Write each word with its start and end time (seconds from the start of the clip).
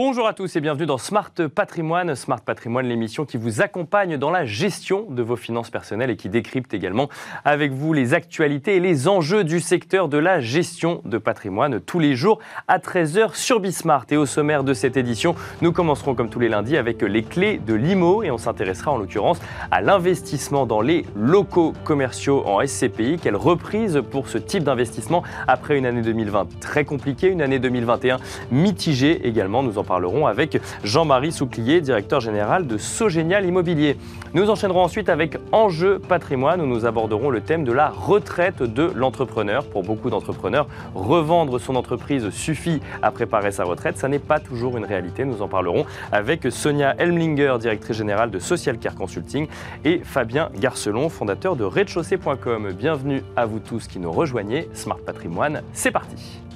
Bonjour 0.00 0.28
à 0.28 0.32
tous 0.32 0.54
et 0.54 0.60
bienvenue 0.60 0.86
dans 0.86 0.96
Smart 0.96 1.32
Patrimoine. 1.52 2.14
Smart 2.14 2.40
Patrimoine, 2.40 2.86
l'émission 2.86 3.24
qui 3.24 3.36
vous 3.36 3.62
accompagne 3.62 4.16
dans 4.16 4.30
la 4.30 4.44
gestion 4.44 5.06
de 5.10 5.24
vos 5.24 5.34
finances 5.34 5.70
personnelles 5.70 6.10
et 6.10 6.16
qui 6.16 6.28
décrypte 6.28 6.72
également 6.72 7.08
avec 7.44 7.72
vous 7.72 7.92
les 7.92 8.14
actualités 8.14 8.76
et 8.76 8.80
les 8.80 9.08
enjeux 9.08 9.42
du 9.42 9.58
secteur 9.58 10.08
de 10.08 10.16
la 10.16 10.38
gestion 10.38 11.02
de 11.04 11.18
patrimoine 11.18 11.80
tous 11.80 11.98
les 11.98 12.14
jours 12.14 12.38
à 12.68 12.78
13h 12.78 13.34
sur 13.34 13.58
Bismart. 13.58 14.06
Et 14.10 14.16
au 14.16 14.24
sommaire 14.24 14.62
de 14.62 14.72
cette 14.72 14.96
édition, 14.96 15.34
nous 15.62 15.72
commencerons 15.72 16.14
comme 16.14 16.30
tous 16.30 16.38
les 16.38 16.48
lundis 16.48 16.76
avec 16.76 17.02
les 17.02 17.24
clés 17.24 17.58
de 17.58 17.74
l'IMO 17.74 18.22
et 18.22 18.30
on 18.30 18.38
s'intéressera 18.38 18.92
en 18.92 18.98
l'occurrence 18.98 19.40
à 19.72 19.80
l'investissement 19.80 20.64
dans 20.64 20.80
les 20.80 21.06
locaux 21.16 21.72
commerciaux 21.82 22.44
en 22.46 22.64
SCPI. 22.64 23.18
Quelle 23.20 23.34
reprise 23.34 24.00
pour 24.12 24.28
ce 24.28 24.38
type 24.38 24.62
d'investissement 24.62 25.24
après 25.48 25.76
une 25.76 25.86
année 25.86 26.02
2020 26.02 26.60
très 26.60 26.84
compliquée, 26.84 27.26
une 27.26 27.42
année 27.42 27.58
2021 27.58 28.18
mitigée 28.52 29.26
également? 29.26 29.64
Parlerons 29.88 30.26
avec 30.26 30.60
Jean-Marie 30.84 31.32
Souclier, 31.32 31.80
directeur 31.80 32.20
général 32.20 32.66
de 32.66 32.76
Sogénial 32.76 33.46
Immobilier. 33.46 33.96
Nous 34.34 34.50
enchaînerons 34.50 34.82
ensuite 34.82 35.08
avec 35.08 35.38
Enjeu 35.50 35.98
patrimoine 35.98 36.60
où 36.60 36.66
nous 36.66 36.84
aborderons 36.84 37.30
le 37.30 37.40
thème 37.40 37.64
de 37.64 37.72
la 37.72 37.88
retraite 37.88 38.62
de 38.62 38.92
l'entrepreneur. 38.94 39.64
Pour 39.64 39.82
beaucoup 39.82 40.10
d'entrepreneurs, 40.10 40.68
revendre 40.94 41.58
son 41.58 41.74
entreprise 41.74 42.28
suffit 42.30 42.80
à 43.02 43.10
préparer 43.10 43.50
sa 43.50 43.64
retraite. 43.64 43.96
Ça 43.96 44.08
n'est 44.08 44.18
pas 44.18 44.40
toujours 44.40 44.76
une 44.76 44.84
réalité. 44.84 45.24
Nous 45.24 45.40
en 45.40 45.48
parlerons 45.48 45.86
avec 46.12 46.46
Sonia 46.50 46.94
Elmlinger, 46.98 47.56
directrice 47.58 47.96
générale 47.96 48.30
de 48.30 48.38
Social 48.38 48.78
Care 48.78 48.94
Consulting, 48.94 49.48
et 49.86 50.00
Fabien 50.04 50.50
Garcelon, 50.60 51.08
fondateur 51.08 51.56
de 51.56 51.64
redchaussée.com. 51.64 52.72
Bienvenue 52.72 53.22
à 53.36 53.46
vous 53.46 53.58
tous 53.58 53.88
qui 53.88 53.98
nous 53.98 54.12
rejoignez. 54.12 54.68
Smart 54.74 54.98
Patrimoine, 54.98 55.62
c'est 55.72 55.90
parti. 55.90 56.47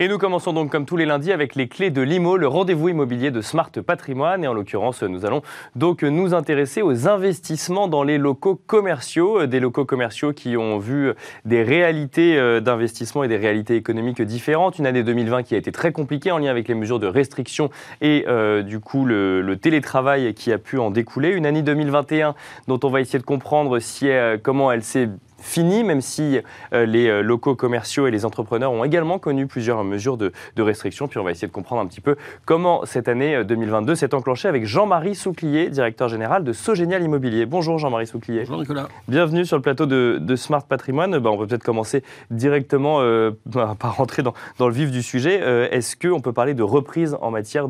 Et 0.00 0.06
nous 0.06 0.18
commençons 0.18 0.52
donc 0.52 0.70
comme 0.70 0.86
tous 0.86 0.96
les 0.96 1.06
lundis 1.06 1.32
avec 1.32 1.56
les 1.56 1.66
clés 1.66 1.90
de 1.90 2.00
l'IMO, 2.00 2.36
le 2.36 2.46
rendez-vous 2.46 2.88
immobilier 2.88 3.32
de 3.32 3.40
Smart 3.40 3.72
Patrimoine. 3.84 4.44
Et 4.44 4.46
en 4.46 4.54
l'occurrence, 4.54 5.02
nous 5.02 5.26
allons 5.26 5.42
donc 5.74 6.04
nous 6.04 6.34
intéresser 6.34 6.82
aux 6.82 7.08
investissements 7.08 7.88
dans 7.88 8.04
les 8.04 8.16
locaux 8.16 8.54
commerciaux, 8.54 9.46
des 9.46 9.58
locaux 9.58 9.84
commerciaux 9.84 10.32
qui 10.32 10.56
ont 10.56 10.78
vu 10.78 11.14
des 11.44 11.64
réalités 11.64 12.38
euh, 12.38 12.60
d'investissement 12.60 13.24
et 13.24 13.28
des 13.28 13.38
réalités 13.38 13.74
économiques 13.74 14.22
différentes. 14.22 14.78
Une 14.78 14.86
année 14.86 15.02
2020 15.02 15.42
qui 15.42 15.56
a 15.56 15.58
été 15.58 15.72
très 15.72 15.90
compliquée 15.90 16.30
en 16.30 16.38
lien 16.38 16.52
avec 16.52 16.68
les 16.68 16.76
mesures 16.76 17.00
de 17.00 17.08
restriction 17.08 17.68
et 18.00 18.24
euh, 18.28 18.62
du 18.62 18.78
coup 18.78 19.04
le, 19.04 19.56
télétravail 19.60 20.32
qui 20.32 20.52
a 20.52 20.58
pu 20.58 20.78
en 20.78 20.92
découler. 20.92 21.30
Une 21.30 21.44
année 21.44 21.62
2021 21.62 22.36
dont 22.68 22.78
on 22.84 22.88
va 22.88 23.00
essayer 23.00 23.18
de 23.18 23.24
comprendre 23.24 23.80
si, 23.80 24.08
euh, 24.08 24.38
comment 24.40 24.70
elle 24.70 24.84
s'est 24.84 25.08
fini, 25.40 25.84
même 25.84 26.00
si 26.00 26.40
euh, 26.72 26.86
les 26.86 27.08
euh, 27.08 27.22
locaux 27.22 27.54
commerciaux 27.54 28.06
et 28.06 28.10
les 28.10 28.24
entrepreneurs 28.24 28.72
ont 28.72 28.84
également 28.84 29.18
connu 29.18 29.46
plusieurs 29.46 29.82
mesures 29.84 30.16
de, 30.16 30.32
restriction. 30.58 31.06
Puis 31.06 31.18
on 31.18 31.24
va 31.24 31.30
essayer 31.30 31.46
de 31.46 31.52
comprendre 31.52 31.80
un 31.80 31.86
petit 31.86 32.00
peu 32.00 32.16
comment 32.44 32.84
cette 32.84 33.08
année 33.08 33.44
2022 33.44 33.92
euh, 33.92 33.94
s'est 33.94 34.12
enclenchée 34.12 34.48
avec 34.48 34.66
Jean-Marie 34.66 35.14
Souclier, 35.14 35.70
directeur 35.70 36.08
général 36.08 36.44
de 36.44 36.52
Sogénial 36.52 37.02
Immobilier. 37.02 37.46
Bonjour 37.46 37.78
Jean-Marie 37.78 38.06
Souclier. 38.06 38.40
Bonjour 38.40 38.58
Nicolas. 38.58 38.88
Bienvenue 39.06 39.44
sur 39.44 39.56
le 39.56 39.62
plateau 39.62 39.86
de, 39.86 40.36
Smart 40.36 40.64
Patrimoine. 40.64 41.18
Bah, 41.18 41.30
on 41.30 41.38
peut 41.38 41.46
peut-être 41.46 41.64
commencer 41.64 42.02
directement 42.30 43.00
bah, 43.46 43.76
par 43.78 43.96
rentrer 43.96 44.22
dans, 44.22 44.34
le 44.58 44.72
vif 44.72 44.90
du 44.90 45.02
sujet. 45.02 45.36
Est-ce 45.72 45.96
qu'on 45.96 46.20
peut 46.20 46.32
parler 46.32 46.54
de 46.54 46.62
reprise 46.62 47.16
en 47.20 47.30
matière 47.30 47.68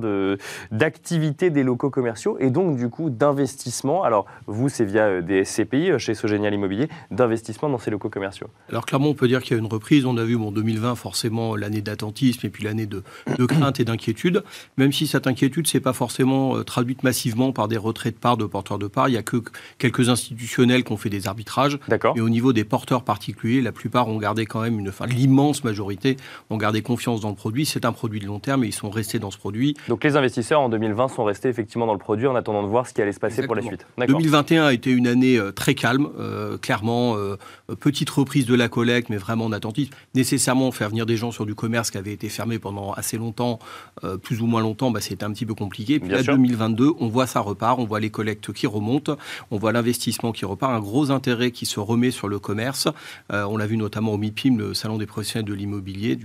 d'activité 0.70 1.50
des 1.50 1.62
locaux 1.62 1.90
commerciaux 1.90 2.36
et 2.40 2.50
donc 2.50 2.76
du 2.76 2.88
coup 2.88 3.10
d'investissement? 3.10 4.02
Alors 4.02 4.26
vous, 4.46 4.68
c'est 4.68 4.84
via 4.84 5.20
des 5.20 5.44
SCPI 5.44 5.98
chez 5.98 6.14
Sogénial 6.14 6.54
Immobilier, 6.54 6.88
d'investissement 7.10 7.57
dans 7.66 7.78
ces 7.78 7.90
locaux 7.90 8.08
commerciaux 8.08 8.46
Alors 8.68 8.86
clairement, 8.86 9.08
on 9.08 9.14
peut 9.14 9.26
dire 9.26 9.42
qu'il 9.42 9.56
y 9.56 9.58
a 9.58 9.58
une 9.58 9.66
reprise. 9.66 10.06
On 10.06 10.16
a 10.16 10.24
vu 10.24 10.36
bon, 10.36 10.52
2020 10.52 10.94
forcément 10.94 11.56
l'année 11.56 11.80
d'attentisme 11.80 12.46
et 12.46 12.50
puis 12.50 12.62
l'année 12.64 12.86
de, 12.86 13.02
crainte 13.46 13.80
et 13.80 13.84
d'inquiétude. 13.84 14.44
Même 14.76 14.92
si 14.92 15.06
cette 15.06 15.26
inquiétude 15.26 15.66
s'est 15.66 15.80
pas 15.80 15.92
forcément 15.92 16.56
euh, 16.56 16.62
traduite 16.62 17.02
massivement 17.02 17.52
par 17.52 17.66
des 17.66 17.76
retraits 17.76 18.14
de 18.14 18.20
parts 18.20 18.36
de 18.36 18.44
porteurs 18.44 18.78
de 18.78 18.86
parts. 18.86 19.08
Il 19.08 19.14
y 19.14 19.18
a 19.18 19.22
que 19.22 19.42
quelques 19.78 20.08
institutionnels 20.08 20.84
qui 20.84 20.92
ont 20.92 20.96
fait 20.96 21.10
des 21.10 21.26
arbitrages. 21.26 21.78
D'accord. 21.88 22.14
Et 22.16 22.20
au 22.20 22.28
niveau 22.28 22.52
des 22.52 22.64
porteurs 22.64 23.02
particuliers, 23.02 23.60
la 23.60 23.72
plupart 23.72 24.08
ont 24.08 24.18
gardé 24.18 24.46
quand 24.46 24.60
même 24.60 24.78
une, 24.78 24.90
enfin 24.90 25.06
l'immense 25.06 25.64
majorité 25.64 26.16
ont 26.50 26.58
gardé 26.58 26.82
confiance 26.82 27.20
dans 27.20 27.30
le 27.30 27.34
produit. 27.34 27.66
C'est 27.66 27.84
un 27.84 27.92
produit 27.92 28.20
de 28.20 28.26
long 28.26 28.38
terme 28.38 28.64
et 28.64 28.68
ils 28.68 28.72
sont 28.72 28.90
restés 28.90 29.18
dans 29.18 29.30
ce 29.30 29.38
produit. 29.38 29.74
Donc 29.88 30.04
les 30.04 30.16
investisseurs 30.16 30.60
en 30.60 30.68
2020 30.68 31.08
sont 31.08 31.24
restés 31.24 31.48
effectivement 31.48 31.86
dans 31.86 31.94
le 31.94 31.98
produit 31.98 32.26
en 32.26 32.34
attendant 32.34 32.62
de 32.62 32.68
voir 32.68 32.86
ce 32.86 32.92
qui 32.92 33.02
allait 33.02 33.12
se 33.12 33.20
passer 33.20 33.46
pour 33.46 33.54
la 33.54 33.62
suite. 33.62 33.86
2021 33.98 34.66
a 34.66 34.72
été 34.72 34.90
une 34.90 35.06
année 35.06 35.38
euh, 35.38 35.52
très 35.52 35.74
calme, 35.74 36.08
euh, 36.18 36.58
clairement. 36.58 37.16
Euh, 37.16 37.36
petite 37.74 38.10
reprise 38.10 38.46
de 38.46 38.54
la 38.54 38.68
collecte, 38.68 39.08
mais 39.10 39.16
vraiment 39.16 39.46
en 39.46 39.52
attentif. 39.52 39.90
Nécessairement, 40.14 40.70
faire 40.72 40.88
venir 40.88 41.06
des 41.06 41.16
gens 41.16 41.30
sur 41.30 41.46
du 41.46 41.54
commerce 41.54 41.90
qui 41.90 41.98
avait 41.98 42.12
été 42.12 42.28
fermé 42.28 42.58
pendant 42.58 42.92
assez 42.92 43.16
longtemps, 43.16 43.58
euh, 44.04 44.16
plus 44.16 44.40
ou 44.40 44.46
moins 44.46 44.60
longtemps, 44.60 44.90
bah, 44.90 45.00
c'était 45.00 45.24
un 45.24 45.32
petit 45.32 45.46
peu 45.46 45.54
compliqué. 45.54 46.00
Puis 46.00 46.10
là, 46.10 46.22
2022, 46.22 46.92
on 46.98 47.08
voit 47.08 47.26
ça 47.26 47.40
repart, 47.40 47.78
on 47.78 47.84
voit 47.84 48.00
les 48.00 48.10
collectes 48.10 48.52
qui 48.52 48.66
remontent, 48.66 49.16
on 49.50 49.58
voit 49.58 49.72
l'investissement 49.72 50.32
qui 50.32 50.44
repart, 50.44 50.72
un 50.72 50.80
gros 50.80 51.10
intérêt 51.10 51.50
qui 51.50 51.66
se 51.66 51.80
remet 51.80 52.10
sur 52.10 52.28
le 52.28 52.38
commerce. 52.38 52.88
Euh, 53.32 53.44
on 53.44 53.56
l'a 53.56 53.66
vu 53.66 53.76
notamment 53.76 54.12
au 54.12 54.18
MIPIM, 54.18 54.58
le 54.58 54.74
salon 54.74 54.98
des 54.98 55.06
professionnels 55.06 55.48
de 55.48 55.54
l'immobilier, 55.54 56.18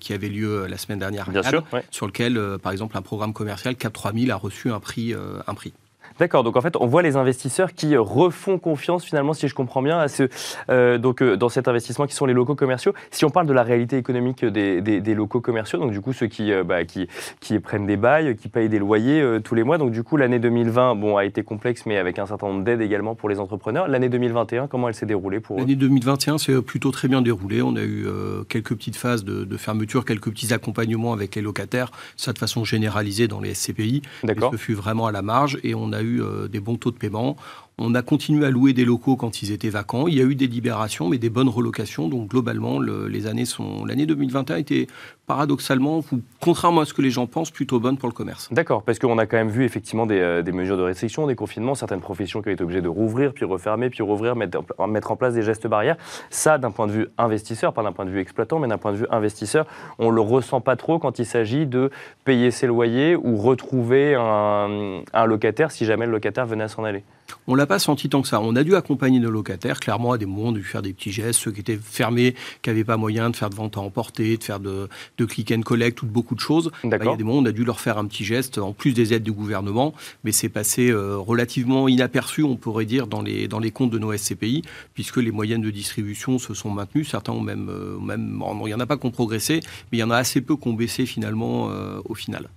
qui 0.00 0.12
avait 0.12 0.28
lieu 0.28 0.66
la 0.66 0.78
semaine 0.78 0.98
dernière 0.98 1.28
à 1.28 1.42
Cannes, 1.42 1.62
sur 1.90 2.06
lequel, 2.06 2.40
par 2.62 2.72
exemple, 2.72 2.96
un 2.96 3.02
programme 3.02 3.32
commercial 3.32 3.76
Cap 3.76 3.92
3000 3.92 4.30
a 4.30 4.36
reçu 4.36 4.70
un 4.70 4.80
prix. 4.80 5.14
un 5.14 5.54
prix. 5.54 5.72
D'accord, 6.18 6.44
donc 6.44 6.56
en 6.56 6.60
fait, 6.60 6.76
on 6.76 6.86
voit 6.86 7.02
les 7.02 7.16
investisseurs 7.16 7.74
qui 7.74 7.96
refont 7.96 8.58
confiance 8.58 9.04
finalement, 9.04 9.32
si 9.32 9.48
je 9.48 9.54
comprends 9.54 9.82
bien, 9.82 9.98
à 9.98 10.08
ce, 10.08 10.28
euh, 10.70 10.96
donc, 10.96 11.22
euh, 11.22 11.36
dans 11.36 11.48
cet 11.48 11.66
investissement 11.66 12.06
qui 12.06 12.14
sont 12.14 12.26
les 12.26 12.32
locaux 12.32 12.54
commerciaux. 12.54 12.92
Si 13.10 13.24
on 13.24 13.30
parle 13.30 13.46
de 13.48 13.52
la 13.52 13.64
réalité 13.64 13.96
économique 13.96 14.44
des, 14.44 14.80
des, 14.80 15.14
locaux 15.14 15.40
commerciaux, 15.40 15.78
donc 15.78 15.90
du 15.90 16.00
coup 16.00 16.12
ceux 16.12 16.28
qui, 16.28 16.52
euh, 16.52 16.62
bah, 16.62 16.84
qui, 16.84 17.08
qui, 17.40 17.58
prennent 17.58 17.86
des 17.86 17.96
bails, 17.96 18.36
qui 18.36 18.48
payent 18.48 18.68
des 18.68 18.78
loyers 18.78 19.40
tous 19.42 19.54
les 19.54 19.64
mois, 19.64 19.78
donc 19.78 19.90
du 19.90 20.02
coup 20.02 20.16
l'année 20.16 20.38
2020 20.38 20.94
bon, 20.94 21.16
a 21.16 21.24
été 21.24 21.42
complexe, 21.42 21.84
mais 21.86 21.98
avec 21.98 22.18
un 22.18 22.26
certain 22.26 22.46
nombre 22.46 22.62
d'aides 22.62 22.80
également 22.80 23.14
pour 23.14 23.28
les 23.28 23.40
entrepreneurs. 23.40 23.88
L'année 23.88 24.08
2021, 24.08 24.68
comment 24.68 24.88
elle 24.88 24.94
s'est 24.94 25.06
déroulée 25.06 25.40
pour 25.40 25.58
L'année 25.58 25.76
2021 25.76 26.38
c'est 26.38 26.62
plutôt 26.62 26.90
très 26.90 27.08
bien 27.08 27.22
déroulé. 27.22 27.62
On 27.62 27.74
a 27.76 27.82
eu 27.82 28.06
quelques 28.48 28.74
petites 28.74 28.96
phases 28.96 29.24
de, 29.24 29.44
de, 29.44 29.56
fermeture, 29.56 30.04
quelques 30.04 30.30
petits 30.30 30.52
accompagnements 30.52 31.12
avec 31.12 31.34
les 31.34 31.42
locataires, 31.42 31.90
ça 32.16 32.32
de 32.32 32.38
façon 32.38 32.64
généralisée 32.64 33.28
dans 33.28 33.40
les 33.40 33.54
SCPI. 33.54 34.02
D'accord. 34.22 34.52
Ce 34.52 34.56
fut 34.56 34.74
vraiment 34.74 35.06
à 35.06 35.12
la 35.12 35.22
marge 35.22 35.58
et 35.62 35.74
on 35.74 35.92
a 35.92 36.02
eu 36.02 36.03
euh, 36.04 36.48
des 36.48 36.60
bons 36.60 36.76
taux 36.76 36.90
de 36.90 36.98
paiement. 36.98 37.36
On 37.76 37.94
a 37.96 38.02
continué 38.02 38.46
à 38.46 38.50
louer 38.50 38.72
des 38.72 38.84
locaux 38.84 39.16
quand 39.16 39.42
ils 39.42 39.50
étaient 39.50 39.68
vacants. 39.68 40.06
Il 40.06 40.14
y 40.14 40.20
a 40.20 40.24
eu 40.24 40.36
des 40.36 40.46
libérations, 40.46 41.08
mais 41.08 41.18
des 41.18 41.30
bonnes 41.30 41.48
relocations. 41.48 42.08
Donc 42.08 42.28
globalement, 42.28 42.78
les 42.80 43.26
années 43.26 43.46
sont 43.46 43.84
l'année 43.84 44.06
2021 44.06 44.56
était 44.58 44.86
paradoxalement, 45.26 46.04
contrairement 46.40 46.82
à 46.82 46.84
ce 46.84 46.92
que 46.92 47.02
les 47.02 47.10
gens 47.10 47.26
pensent, 47.26 47.50
plutôt 47.50 47.80
bonne 47.80 47.96
pour 47.96 48.08
le 48.08 48.14
commerce. 48.14 48.48
D'accord, 48.52 48.82
parce 48.82 48.98
qu'on 48.98 49.18
a 49.18 49.26
quand 49.26 49.36
même 49.36 49.48
vu 49.48 49.64
effectivement 49.64 50.06
euh, 50.10 50.42
des, 50.42 50.52
mesures 50.52 50.76
de 50.76 50.82
restriction, 50.82 51.26
des 51.26 51.34
confinements, 51.34 51.74
certaines 51.74 52.00
professions 52.00 52.42
qui 52.42 52.48
ont 52.50 52.52
été 52.52 52.62
obligées 52.62 52.82
de 52.82 52.88
rouvrir, 52.88 53.32
puis 53.32 53.44
refermer, 53.44 53.90
puis 53.90 54.02
rouvrir, 54.02 54.36
mettre, 54.36 54.62
mettre 54.86 55.10
en 55.12 55.16
place 55.16 55.34
des 55.34 55.42
gestes 55.42 55.66
barrières. 55.66 55.96
Ça, 56.30 56.58
d'un 56.58 56.70
point 56.70 56.86
de 56.86 56.92
vue 56.92 57.08
investisseur, 57.16 57.72
pas 57.72 57.82
d'un 57.82 57.92
point 57.92 58.04
de 58.04 58.10
vue 58.10 58.20
exploitant, 58.20 58.58
mais 58.58 58.68
d'un 58.68 58.78
point 58.78 58.92
de 58.92 58.98
vue 58.98 59.06
investisseur, 59.10 59.66
on 59.98 60.10
le 60.10 60.20
ressent 60.20 60.60
pas 60.60 60.76
trop 60.76 60.98
quand 60.98 61.18
il 61.18 61.26
s'agit 61.26 61.66
de 61.66 61.90
payer 62.24 62.50
ses 62.50 62.66
loyers 62.66 63.16
ou 63.16 63.36
retrouver 63.36 64.14
un, 64.14 65.00
un 65.12 65.26
locataire 65.26 65.70
si 65.70 65.86
jamais 65.86 66.06
le 66.06 66.12
locataire 66.12 66.46
venait 66.46 66.64
à 66.64 66.68
s'en 66.68 66.84
aller. 66.84 67.02
On 67.46 67.54
l'a 67.54 67.63
pas 67.66 67.78
senti 67.78 68.08
tant 68.08 68.22
que 68.22 68.28
ça. 68.28 68.40
On 68.40 68.56
a 68.56 68.62
dû 68.62 68.74
accompagner 68.74 69.20
nos 69.20 69.30
locataires. 69.30 69.80
Clairement, 69.80 70.12
à 70.12 70.18
des 70.18 70.26
moments, 70.26 70.48
on 70.48 70.54
a 70.54 70.58
dû 70.58 70.64
faire 70.64 70.82
des 70.82 70.92
petits 70.92 71.12
gestes. 71.12 71.40
Ceux 71.40 71.52
qui 71.52 71.60
étaient 71.60 71.78
fermés, 71.82 72.34
qui 72.62 72.70
n'avaient 72.70 72.84
pas 72.84 72.96
moyen 72.96 73.30
de 73.30 73.36
faire 73.36 73.50
de 73.50 73.54
vente 73.54 73.76
à 73.76 73.80
emporter, 73.80 74.36
de 74.36 74.44
faire 74.44 74.60
de, 74.60 74.88
de 75.18 75.24
click 75.24 75.52
and 75.52 75.62
collect 75.62 76.02
ou 76.02 76.06
de 76.06 76.10
beaucoup 76.10 76.34
de 76.34 76.40
choses. 76.40 76.70
Bah, 76.84 76.96
il 77.00 77.06
y 77.06 77.08
a 77.08 77.16
des 77.16 77.24
moments, 77.24 77.38
on 77.38 77.44
a 77.44 77.52
dû 77.52 77.64
leur 77.64 77.80
faire 77.80 77.98
un 77.98 78.06
petit 78.06 78.24
geste, 78.24 78.58
en 78.58 78.72
plus 78.72 78.92
des 78.92 79.12
aides 79.12 79.22
du 79.22 79.32
gouvernement. 79.32 79.94
Mais 80.24 80.32
c'est 80.32 80.48
passé 80.48 80.90
euh, 80.90 81.16
relativement 81.16 81.88
inaperçu, 81.88 82.42
on 82.42 82.56
pourrait 82.56 82.84
dire, 82.86 83.06
dans 83.06 83.22
les, 83.22 83.48
dans 83.48 83.58
les 83.58 83.70
comptes 83.70 83.90
de 83.90 83.98
nos 83.98 84.16
SCPI, 84.16 84.62
puisque 84.94 85.16
les 85.18 85.30
moyennes 85.30 85.62
de 85.62 85.70
distribution 85.70 86.38
se 86.38 86.54
sont 86.54 86.70
maintenues. 86.70 87.04
Certains 87.04 87.32
ont 87.32 87.40
même, 87.40 87.68
euh, 87.70 87.98
même 87.98 88.42
il 88.60 88.66
n'y 88.66 88.74
en 88.74 88.80
a 88.80 88.86
pas 88.86 88.96
qui 88.96 89.06
ont 89.06 89.10
progressé, 89.10 89.60
mais 89.90 89.98
il 89.98 90.00
y 90.00 90.04
en 90.04 90.10
a 90.10 90.16
assez 90.16 90.40
peu 90.40 90.56
qui 90.56 90.68
ont 90.68 90.72
baissé 90.72 91.06
finalement 91.06 91.70
euh, 91.70 92.00
au 92.04 92.14
final. 92.14 92.48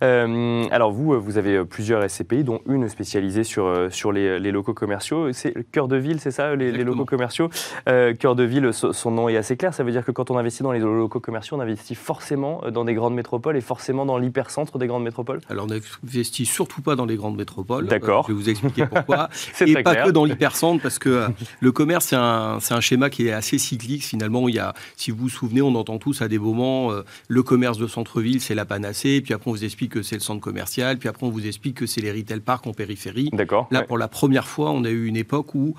alors 0.00 0.92
vous, 0.92 1.20
vous 1.20 1.38
avez 1.38 1.64
plusieurs 1.64 2.08
SCPI, 2.08 2.44
dont 2.44 2.60
une 2.68 2.88
spécialisée 2.88 3.44
sur, 3.44 3.88
sur 3.90 4.12
les, 4.12 4.38
les 4.38 4.47
locaux 4.50 4.74
commerciaux. 4.74 5.32
C'est 5.32 5.54
le 5.54 5.62
cœur 5.62 5.88
de 5.88 5.96
ville, 5.96 6.20
c'est 6.20 6.30
ça, 6.30 6.54
les, 6.54 6.72
locaux 6.72 7.04
commerciaux? 7.04 7.50
cœur 7.86 8.34
de 8.34 8.42
ville, 8.42 8.72
son 8.72 9.10
nom 9.10 9.28
est 9.28 9.36
assez 9.36 9.56
clair. 9.56 9.74
Ça 9.74 9.84
veut 9.84 9.92
dire 9.92 10.04
que 10.04 10.12
quand 10.12 10.30
on 10.30 10.38
investit 10.38 10.62
dans 10.62 10.72
les 10.72 10.80
locaux 10.80 11.20
commerciaux, 11.20 11.56
on 11.56 11.60
investit 11.60 11.94
forcément 11.94 12.62
dans 12.72 12.84
des 12.84 12.94
grandes 12.94 13.14
métropoles 13.14 13.56
et 13.56 13.60
forcément 13.60 14.06
dans 14.06 14.18
l'hypercentre 14.18 14.78
des 14.78 14.86
grandes 14.86 15.04
métropoles? 15.04 15.40
Alors 15.48 15.66
on 15.66 15.68
n'investit 15.68 16.46
surtout 16.46 16.82
pas 16.82 16.96
dans 16.96 17.06
les 17.06 17.16
grandes 17.16 17.36
métropoles. 17.36 17.86
D'accord. 17.86 18.24
je 18.28 18.32
vais 18.32 18.38
vous 18.38 18.48
expliquer 18.48 18.86
pourquoi. 18.86 19.28
et 19.60 19.82
pas 19.82 19.94
que 19.94 20.10
dans 20.10 20.24
l'hypercentre, 20.24 20.82
parce 20.82 20.98
que 20.98 21.26
le 21.60 21.72
commerce, 21.72 22.06
c'est 22.06 22.16
un, 22.16 22.58
un, 22.70 22.80
schéma 22.80 23.10
qui 23.10 23.28
est 23.28 23.32
assez 23.32 23.58
cyclique. 23.58 24.04
Finalement, 24.04 24.48
il 24.48 24.54
y 24.54 24.58
a, 24.58 24.74
si 24.96 25.10
vous 25.10 25.18
vous 25.18 25.28
souvenez, 25.28 25.62
on 25.62 25.74
entend 25.74 25.98
tous 25.98 26.22
à 26.22 26.28
des 26.28 26.38
moments, 26.38 26.92
le 27.28 27.42
commerce 27.42 27.78
de 27.78 27.86
centre-ville, 27.86 28.40
c'est 28.40 28.54
la 28.54 28.64
panacée, 28.64 29.20
puis 29.20 29.34
après 29.34 29.50
on 29.50 29.54
vous 29.54 29.64
explique 29.64 29.92
que 29.92 30.02
c'est 30.02 30.16
le 30.16 30.20
centre 30.20 30.40
commercial, 30.40 30.98
puis 30.98 31.08
après 31.08 31.26
on 31.26 31.30
vous 31.30 31.46
explique 31.46 31.76
que 31.76 31.86
c'est 31.86 32.00
les 32.00 32.12
retail 32.12 32.40
parks 32.40 32.66
en 32.66 32.72
périphérie. 32.72 33.30
D'accord. 33.32 33.68
Là, 33.70 33.82
pour 33.82 33.98
la 33.98 34.08
première 34.08 34.37
fois, 34.46 34.70
on 34.70 34.84
a 34.84 34.90
eu 34.90 35.06
une 35.06 35.16
époque 35.16 35.54
où, 35.54 35.74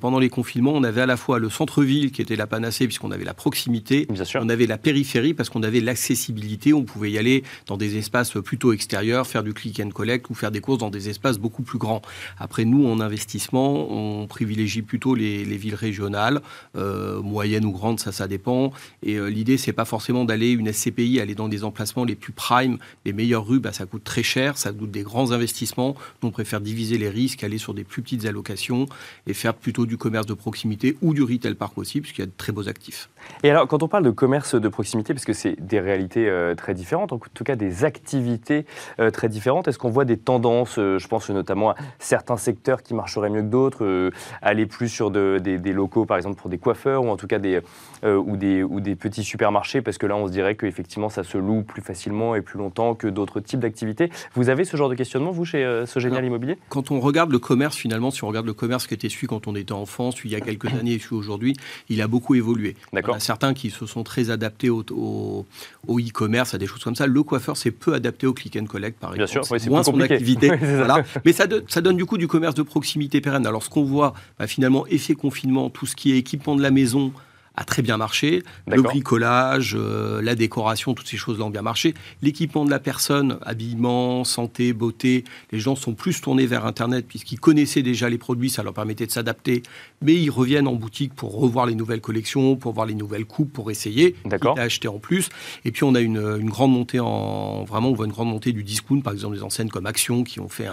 pendant 0.00 0.18
les 0.18 0.28
confinements, 0.28 0.72
on 0.72 0.84
avait 0.84 1.02
à 1.02 1.06
la 1.06 1.16
fois 1.16 1.38
le 1.38 1.50
centre-ville 1.50 2.12
qui 2.12 2.22
était 2.22 2.36
la 2.36 2.46
panacée, 2.46 2.86
puisqu'on 2.86 3.10
avait 3.10 3.24
la 3.24 3.34
proximité, 3.34 4.06
on 4.40 4.48
avait 4.48 4.66
la 4.66 4.78
périphérie 4.78 5.34
parce 5.34 5.50
qu'on 5.50 5.62
avait 5.62 5.80
l'accessibilité, 5.80 6.72
on 6.72 6.84
pouvait 6.84 7.10
y 7.10 7.18
aller 7.18 7.42
dans 7.66 7.76
des 7.76 7.96
espaces 7.96 8.32
plutôt 8.44 8.72
extérieurs, 8.72 9.26
faire 9.26 9.42
du 9.42 9.54
click 9.54 9.80
and 9.80 9.90
collect 9.90 10.30
ou 10.30 10.34
faire 10.34 10.50
des 10.50 10.60
courses 10.60 10.78
dans 10.78 10.90
des 10.90 11.08
espaces 11.08 11.38
beaucoup 11.38 11.62
plus 11.62 11.78
grands. 11.78 12.02
Après, 12.38 12.64
nous, 12.64 12.86
en 12.86 13.00
investissement, 13.00 13.90
on 13.90 14.26
privilégie 14.26 14.82
plutôt 14.82 15.14
les, 15.14 15.44
villes 15.44 15.74
régionales, 15.74 16.40
euh, 16.76 17.20
moyennes 17.20 17.64
ou 17.64 17.72
grandes, 17.72 18.00
ça, 18.00 18.10
ça 18.10 18.26
dépend. 18.26 18.72
Et 19.02 19.16
euh, 19.16 19.26
l'idée, 19.26 19.58
c'est 19.58 19.72
pas 19.72 19.84
forcément 19.84 20.24
d'aller 20.24 20.50
une 20.50 20.72
SCPI, 20.72 21.20
aller 21.20 21.34
dans 21.34 21.48
des 21.48 21.64
emplacements 21.64 22.04
les 22.04 22.14
plus 22.14 22.32
prime, 22.32 22.78
les 23.04 23.12
meilleures 23.12 23.46
rues, 23.46 23.60
bah, 23.60 23.72
ça 23.72 23.86
coûte 23.86 24.04
très 24.04 24.22
cher, 24.22 24.56
ça 24.56 24.72
coûte 24.72 24.90
des 24.90 25.02
grands 25.02 25.32
investissements. 25.32 25.94
Nous, 26.22 26.28
on 26.28 26.32
préfère 26.32 26.60
diviser 26.60 26.98
les 26.98 27.10
risques, 27.10 27.44
aller 27.44 27.58
sur 27.58 27.74
des 27.74 27.84
plus 27.84 28.01
petites 28.02 28.26
allocations 28.26 28.86
et 29.26 29.34
faire 29.34 29.54
plutôt 29.54 29.86
du 29.86 29.96
commerce 29.96 30.26
de 30.26 30.34
proximité 30.34 30.96
ou 31.02 31.14
du 31.14 31.22
retail 31.22 31.54
park 31.54 31.78
aussi, 31.78 32.00
puisqu'il 32.00 32.22
y 32.22 32.24
a 32.24 32.26
de 32.26 32.32
très 32.36 32.52
beaux 32.52 32.68
actifs. 32.68 33.08
Et 33.42 33.50
alors, 33.50 33.66
quand 33.66 33.82
on 33.82 33.88
parle 33.88 34.04
de 34.04 34.10
commerce 34.10 34.54
de 34.54 34.68
proximité, 34.68 35.14
parce 35.14 35.24
que 35.24 35.32
c'est 35.32 35.56
des 35.60 35.80
réalités 35.80 36.28
euh, 36.28 36.54
très 36.54 36.74
différentes, 36.74 37.12
en 37.12 37.18
tout 37.18 37.44
cas 37.44 37.56
des 37.56 37.84
activités 37.84 38.66
euh, 39.00 39.10
très 39.10 39.28
différentes, 39.28 39.68
est-ce 39.68 39.78
qu'on 39.78 39.90
voit 39.90 40.04
des 40.04 40.16
tendances 40.16 40.78
euh, 40.78 40.98
Je 40.98 41.08
pense 41.08 41.30
notamment 41.30 41.70
à 41.70 41.76
certains 41.98 42.36
secteurs 42.36 42.82
qui 42.82 42.94
marcheraient 42.94 43.30
mieux 43.30 43.42
que 43.42 43.46
d'autres, 43.46 44.10
aller 44.40 44.66
plus 44.66 44.88
sur 44.88 45.10
des, 45.10 45.40
des, 45.40 45.72
locaux, 45.72 46.04
par 46.04 46.16
exemple, 46.16 46.36
pour 46.36 46.50
des 46.50 46.58
coiffeurs, 46.58 47.04
ou 47.04 47.08
en 47.08 47.16
tout 47.16 47.26
cas 47.26 47.38
des, 47.38 47.60
ou 48.04 48.36
des, 48.36 48.62
ou 48.62 48.80
des 48.80 48.96
petits 48.96 49.24
supermarchés, 49.24 49.82
parce 49.82 49.98
que 49.98 50.06
là, 50.06 50.16
on 50.16 50.26
se 50.26 50.32
dirait 50.32 50.56
qu'effectivement, 50.56 51.08
ça 51.08 51.24
se 51.24 51.38
loue 51.38 51.62
plus 51.62 51.82
facilement 51.82 52.34
et 52.34 52.40
plus 52.40 52.58
longtemps 52.58 52.94
que 52.94 53.06
d'autres 53.06 53.40
types 53.40 53.60
d'activités. 53.60 54.10
Vous 54.34 54.48
avez 54.48 54.64
ce 54.64 54.76
genre 54.76 54.88
de 54.88 54.94
questionnement, 54.94 55.30
vous, 55.30 55.44
chez 55.44 55.84
ce 55.86 55.98
génial 55.98 56.24
immobilier? 56.24 56.58
Quand 56.68 56.90
on 56.90 57.00
regarde 57.00 57.30
le 57.30 57.38
commerce, 57.38 57.76
finalement, 57.92 58.10
si 58.10 58.24
on 58.24 58.28
regarde 58.28 58.46
le 58.46 58.54
commerce 58.54 58.86
qui 58.86 58.94
était 58.94 59.08
celui 59.08 59.26
quand 59.26 59.46
on 59.46 59.54
était 59.54 59.72
enfant, 59.72 60.10
celui 60.12 60.30
il 60.30 60.32
y 60.32 60.36
a 60.36 60.40
quelques 60.40 60.66
années 60.66 60.94
et 60.94 60.98
celui 60.98 61.16
aujourd'hui, 61.16 61.54
il 61.88 62.00
a 62.00 62.08
beaucoup 62.08 62.34
évolué. 62.34 62.74
D'accord 62.92 63.20
certains 63.20 63.54
qui 63.54 63.70
se 63.70 63.86
sont 63.86 64.02
très 64.02 64.30
adaptés 64.30 64.70
au, 64.70 65.46
e-commerce, 65.88 66.54
à 66.54 66.58
des 66.58 66.66
choses 66.66 66.82
comme 66.82 66.96
ça. 66.96 67.06
Le 67.06 67.22
coiffeur 67.22 67.56
s'est 67.56 67.70
peu 67.70 67.94
adapté 67.94 68.26
au 68.26 68.32
click 68.32 68.56
and 68.56 68.66
collect, 68.66 68.98
par 68.98 69.14
exemple. 69.14 69.32
Bien 69.32 69.42
sûr, 69.42 69.58
c'est 69.58 69.70
moins 69.70 69.82
son 69.82 70.00
activité. 70.00 70.54
voilà. 70.56 71.04
Mais 71.24 71.32
ça, 71.32 71.46
ça, 71.68 71.80
donne 71.80 71.96
du 71.96 72.04
coup 72.04 72.18
du 72.18 72.28
commerce 72.28 72.54
de 72.54 72.62
proximité 72.62 73.20
pérenne. 73.20 73.46
Alors, 73.46 73.62
ce 73.62 73.70
qu'on 73.70 73.84
voit, 73.84 74.14
bah, 74.38 74.46
finalement, 74.46 74.86
effet 74.86 75.14
confinement, 75.14 75.70
tout 75.70 75.86
ce 75.86 75.96
qui 75.96 76.12
est 76.12 76.18
équipement 76.18 76.56
de 76.56 76.62
la 76.62 76.70
maison, 76.70 77.12
a 77.56 77.64
très 77.64 77.82
bien 77.82 77.96
marché. 77.96 78.42
Le 78.66 78.80
bricolage, 78.82 79.76
euh, 79.78 80.22
la 80.22 80.34
décoration, 80.34 80.94
toutes 80.94 81.06
ces 81.06 81.16
choses-là 81.16 81.44
ont 81.44 81.50
bien 81.50 81.62
marché. 81.62 81.94
L'équipement 82.22 82.64
de 82.64 82.70
la 82.70 82.78
personne, 82.78 83.38
habillement, 83.42 84.24
santé, 84.24 84.72
beauté, 84.72 85.24
les 85.50 85.60
gens 85.60 85.76
sont 85.76 85.94
plus 85.94 86.20
tournés 86.20 86.46
vers 86.46 86.64
Internet 86.66 87.06
puisqu'ils 87.06 87.40
connaissaient 87.40 87.82
déjà 87.82 88.08
les 88.08 88.18
produits, 88.18 88.50
ça 88.50 88.62
leur 88.62 88.72
permettait 88.72 89.06
de 89.06 89.10
s'adapter. 89.10 89.62
Mais 90.02 90.14
ils 90.14 90.30
reviennent 90.30 90.68
en 90.68 90.74
boutique 90.74 91.14
pour 91.14 91.38
revoir 91.38 91.66
les 91.66 91.74
nouvelles 91.74 92.00
collections, 92.00 92.56
pour 92.56 92.72
voir 92.72 92.86
les 92.86 92.94
nouvelles 92.94 93.24
coupes, 93.24 93.52
pour 93.52 93.70
essayer, 93.70 94.16
acheter 94.56 94.88
en 94.88 94.98
plus. 94.98 95.28
Et 95.64 95.72
puis 95.72 95.84
on 95.84 95.94
a 95.94 96.00
une, 96.00 96.48
grande 96.50 96.72
montée 96.72 97.00
en 97.00 97.64
vraiment, 97.64 97.88
on 97.90 97.94
voit 97.94 98.06
une 98.06 98.12
grande 98.12 98.28
montée 98.28 98.52
du 98.52 98.64
discount, 98.64 99.00
par 99.00 99.12
exemple 99.12 99.36
des 99.36 99.42
enseignes 99.42 99.68
comme 99.68 99.86
Action 99.86 100.24
qui 100.24 100.40
ont 100.40 100.48
fait 100.48 100.66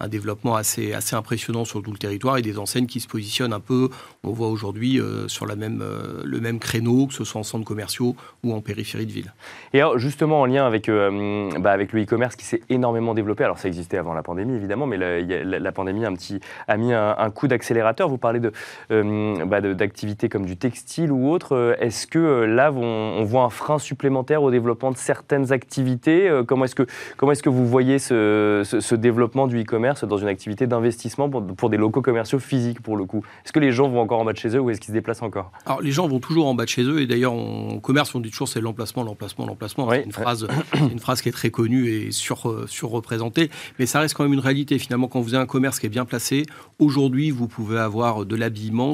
un, 0.00 0.08
développement 0.08 0.54
assez 0.54 0.92
assez 0.92 1.16
impressionnant 1.16 1.64
sur 1.64 1.82
tout 1.82 1.90
le 1.90 1.98
territoire 1.98 2.38
et 2.38 2.42
des 2.42 2.58
enseignes 2.58 2.86
qui 2.86 3.00
se 3.00 3.08
positionnent 3.08 3.52
un 3.52 3.60
peu, 3.60 3.88
on 4.22 4.30
voit 4.30 4.48
aujourd'hui 4.48 5.00
euh, 5.00 5.26
sur 5.28 5.46
la 5.46 5.56
même 5.56 5.82
euh, 5.82 6.22
le 6.24 6.40
même 6.40 6.58
créneau, 6.58 7.06
que 7.06 7.14
ce 7.14 7.24
soit 7.24 7.40
en 7.40 7.44
centres 7.44 7.64
commerciaux 7.64 8.16
ou 8.44 8.52
en 8.54 8.60
périphérie 8.60 9.06
de 9.06 9.12
ville. 9.12 9.32
Et 9.72 9.80
alors, 9.80 9.98
justement, 9.98 10.40
en 10.40 10.46
lien 10.46 10.66
avec, 10.66 10.88
euh, 10.88 11.50
bah, 11.58 11.72
avec 11.72 11.92
le 11.92 12.02
e-commerce 12.02 12.36
qui 12.36 12.44
s'est 12.44 12.62
énormément 12.68 13.14
développé, 13.14 13.44
alors 13.44 13.58
ça 13.58 13.68
existait 13.68 13.98
avant 13.98 14.14
la 14.14 14.22
pandémie, 14.22 14.54
évidemment, 14.54 14.86
mais 14.86 14.96
la, 14.96 15.20
la, 15.58 15.72
pandémie 15.72 16.04
a, 16.04 16.08
un 16.08 16.14
petit, 16.14 16.40
a 16.68 16.76
mis 16.76 16.92
un, 16.92 17.30
coup 17.30 17.48
d'accélérateur. 17.48 18.08
Vous 18.08 18.18
parlez 18.18 18.40
euh, 18.40 18.50
bah, 18.90 19.60
d'activités 19.60 20.28
comme 20.28 20.46
du 20.46 20.56
textile 20.56 21.12
ou 21.12 21.30
autre. 21.30 21.76
Est-ce 21.80 22.06
que 22.06 22.18
euh, 22.18 22.46
là, 22.46 22.72
on, 22.72 23.24
voit 23.24 23.42
un 23.42 23.50
frein 23.50 23.78
supplémentaire 23.78 24.42
au 24.42 24.50
développement 24.50 24.90
de 24.90 24.96
certaines 24.96 25.52
activités 25.52 26.30
Comment 26.46 26.64
est-ce 26.64 26.74
que, 26.74 26.86
comment 27.16 27.32
est 27.32 27.42
que 27.42 27.48
vous 27.48 27.66
voyez 27.66 27.98
ce, 27.98 28.62
ce, 28.64 28.94
développement 28.94 29.46
du 29.46 29.60
e-commerce 29.62 30.04
dans 30.04 30.16
une 30.16 30.28
activité 30.28 30.66
d'investissement 30.66 31.28
pour, 31.28 31.44
pour, 31.46 31.70
des 31.70 31.76
locaux 31.76 32.02
commerciaux 32.02 32.38
physiques, 32.38 32.80
pour 32.80 32.96
le 32.96 33.04
coup? 33.04 33.22
Est-ce 33.44 33.52
que 33.52 33.60
les 33.60 33.72
gens 33.72 33.88
vont 33.88 34.00
encore 34.00 34.20
en 34.20 34.24
bas 34.24 34.32
de 34.32 34.38
chez 34.38 34.56
eux 34.56 34.60
ou 34.60 34.70
est-ce 34.70 34.80
qu'ils 34.80 34.88
se 34.88 34.92
déplacent 34.92 35.22
encore? 35.22 35.52
Alors, 35.64 35.82
les 35.82 35.92
gens 35.92 36.08
vont 36.08 36.20
toujours 36.20 36.46
en 36.46 36.54
bas 36.54 36.64
de 36.64 36.68
chez 36.68 36.82
eux. 36.82 37.00
Et 37.00 37.06
d'ailleurs, 37.06 37.32
en 37.32 37.78
commerce, 37.78 38.14
on 38.14 38.20
dit 38.20 38.30
toujours 38.30 38.48
c'est 38.48 38.60
l'emplacement, 38.60 39.02
l'emplacement, 39.02 39.46
l'emplacement. 39.46 39.90
c'est 39.90 40.04
une 40.04 40.12
phrase, 40.12 40.46
une 40.92 40.98
phrase 40.98 41.22
qui 41.22 41.28
est 41.28 41.32
très 41.32 41.50
connue 41.50 41.88
et 41.88 42.10
sur, 42.10 42.48
euh, 42.48 42.66
surreprésentée. 42.66 43.50
Mais 43.78 43.86
ça 43.86 44.00
reste 44.00 44.14
quand 44.14 44.24
même 44.24 44.32
une 44.32 44.40
réalité. 44.40 44.78
Finalement, 44.78 45.08
quand 45.08 45.20
vous 45.20 45.34
avez 45.34 45.42
un 45.42 45.46
commerce 45.46 45.78
qui 45.78 45.86
est 45.86 45.90
bien 45.90 46.04
placé, 46.04 46.44
aujourd'hui, 46.78 47.30
vous 47.30 47.48
pouvez 47.48 47.78
avoir 47.78 48.24
de 48.24 48.36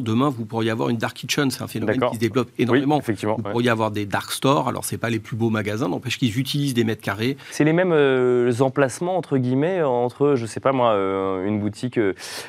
Demain, 0.00 0.28
vous 0.28 0.44
pourriez 0.44 0.70
avoir 0.70 0.88
une 0.88 0.96
dark 0.96 1.16
kitchen. 1.16 1.50
C'est 1.50 1.62
un 1.62 1.68
phénomène 1.68 2.00
qui 2.00 2.14
se 2.16 2.20
développe 2.20 2.50
énormément. 2.58 2.98
effectivement, 2.98 3.36
vous 3.36 3.42
pourriez 3.42 3.70
avoir 3.70 3.90
des 3.90 4.06
dark 4.06 4.32
stores. 4.32 4.68
Alors, 4.68 4.84
c'est 4.84 4.98
pas 4.98 5.10
les 5.10 5.18
plus 5.18 5.36
beaux 5.36 5.50
magasins, 5.50 5.88
n'empêche 5.88 6.18
qu'ils 6.18 6.38
utilisent 6.38 6.74
des 6.74 6.84
mètres 6.84 7.02
carrés. 7.02 7.36
C'est 7.50 7.64
les 7.64 7.72
mêmes 7.72 7.92
euh, 7.92 8.52
emplacements 8.60 9.16
entre 9.16 9.38
guillemets 9.38 9.82
entre, 9.82 10.34
je 10.36 10.46
sais 10.46 10.60
pas 10.60 10.72
moi, 10.72 10.92
euh, 10.92 11.46
une 11.46 11.60
boutique, 11.60 11.98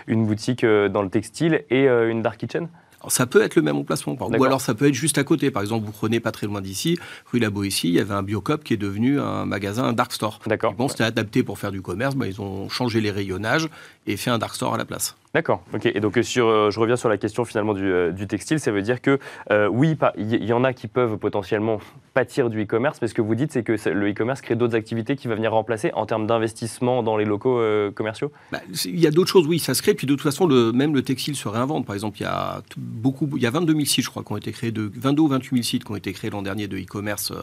une 0.07 0.25
boutique 0.25 0.65
dans 0.65 1.01
le 1.01 1.09
textile 1.09 1.63
et 1.69 1.87
une 1.87 2.21
dark 2.21 2.37
kitchen? 2.37 2.67
Ça 3.09 3.25
peut 3.25 3.41
être 3.41 3.55
le 3.55 3.61
même 3.61 3.75
emplacement, 3.75 4.15
ou 4.17 4.43
alors 4.43 4.61
ça 4.61 4.73
peut 4.73 4.87
être 4.87 4.93
juste 4.93 5.17
à 5.17 5.23
côté. 5.23 5.51
Par 5.51 5.61
exemple, 5.61 5.85
vous 5.85 5.91
prenez 5.91 6.19
pas 6.19 6.31
très 6.31 6.47
loin 6.47 6.61
d'ici, 6.61 6.97
rue 7.31 7.39
La 7.39 7.49
Boétie, 7.49 7.89
il 7.89 7.95
y 7.95 7.99
avait 7.99 8.13
un 8.13 8.23
Biocop 8.23 8.63
qui 8.63 8.73
est 8.73 8.77
devenu 8.77 9.19
un 9.19 9.45
magasin, 9.45 9.83
un 9.83 9.93
dark 9.93 10.13
store. 10.13 10.39
D'accord. 10.47 10.73
Bon, 10.73 10.87
c'était 10.87 11.03
adapté 11.03 11.43
pour 11.43 11.59
faire 11.59 11.71
du 11.71 11.81
commerce, 11.81 12.15
bah, 12.15 12.27
ils 12.27 12.39
ont 12.39 12.69
changé 12.69 13.01
les 13.01 13.11
rayonnages 13.11 13.67
et 14.07 14.15
fait 14.15 14.29
un 14.29 14.37
dark 14.37 14.55
store 14.55 14.75
à 14.75 14.77
la 14.77 14.85
place. 14.85 15.15
D'accord. 15.33 15.63
Ok. 15.73 15.87
Et 15.87 15.99
donc 15.99 16.19
sur, 16.21 16.45
euh, 16.45 16.69
je 16.69 16.79
reviens 16.79 16.95
sur 16.95 17.09
la 17.09 17.17
question 17.17 17.43
finalement 17.43 17.73
du, 17.73 17.91
euh, 17.91 18.11
textile. 18.27 18.59
Ça 18.59 18.71
veut 18.71 18.83
dire 18.83 19.01
que 19.01 19.17
euh, 19.49 19.67
oui, 19.67 19.97
il 20.15 20.45
y, 20.45 20.53
en 20.53 20.63
a 20.63 20.73
qui 20.73 20.87
peuvent 20.87 21.17
potentiellement 21.17 21.79
pâtir 22.13 22.51
du 22.51 22.61
e-commerce, 22.61 22.99
mais 23.01 23.07
ce 23.07 23.15
que 23.15 23.21
vous 23.23 23.33
dites, 23.33 23.51
c'est 23.51 23.63
que 23.63 23.75
le 23.89 24.11
e-commerce 24.11 24.41
crée 24.41 24.55
d'autres 24.55 24.75
activités 24.75 25.15
qui 25.15 25.27
va 25.27 25.33
venir 25.33 25.51
remplacer 25.51 25.91
en 25.95 26.05
termes 26.05 26.27
d'investissement 26.27 27.01
dans 27.01 27.17
les 27.17 27.25
locaux 27.25 27.59
commerciaux? 27.95 28.31
Bah, 28.51 28.59
il 28.85 28.99
y 28.99 29.07
a 29.07 29.11
d'autres 29.11 29.31
choses, 29.31 29.47
oui, 29.47 29.57
ça 29.57 29.73
se 29.73 29.81
crée. 29.81 29.95
Puis 29.95 30.05
de 30.05 30.13
toute 30.13 30.21
façon, 30.21 30.45
le, 30.45 30.71
même 30.71 30.93
le 30.93 31.01
textile 31.01 31.35
se 31.35 31.47
réinvente. 31.47 31.87
Par 31.87 31.95
exemple, 31.95 32.19
il 32.19 32.23
y 32.23 32.27
a 32.27 32.61
beaucoup, 32.77 33.27
il 33.35 33.41
y 33.41 33.47
a 33.47 33.51
22 33.51 33.73
000 33.73 33.85
sites, 33.85 34.05
je 34.05 34.09
crois, 34.11 34.23
qui 34.23 34.31
ont 34.31 34.37
été 34.37 34.51
créés 34.51 34.71
de 34.71 34.91
22 34.95 35.23
ou 35.23 35.27
28 35.27 35.49
000 35.55 35.63
sites 35.63 35.83
qui 35.83 35.91
ont 35.91 35.95
été 35.95 36.13
créés 36.13 36.29
l'an 36.29 36.43
dernier 36.43 36.67
de 36.67 36.77
e-commerce 36.77 37.33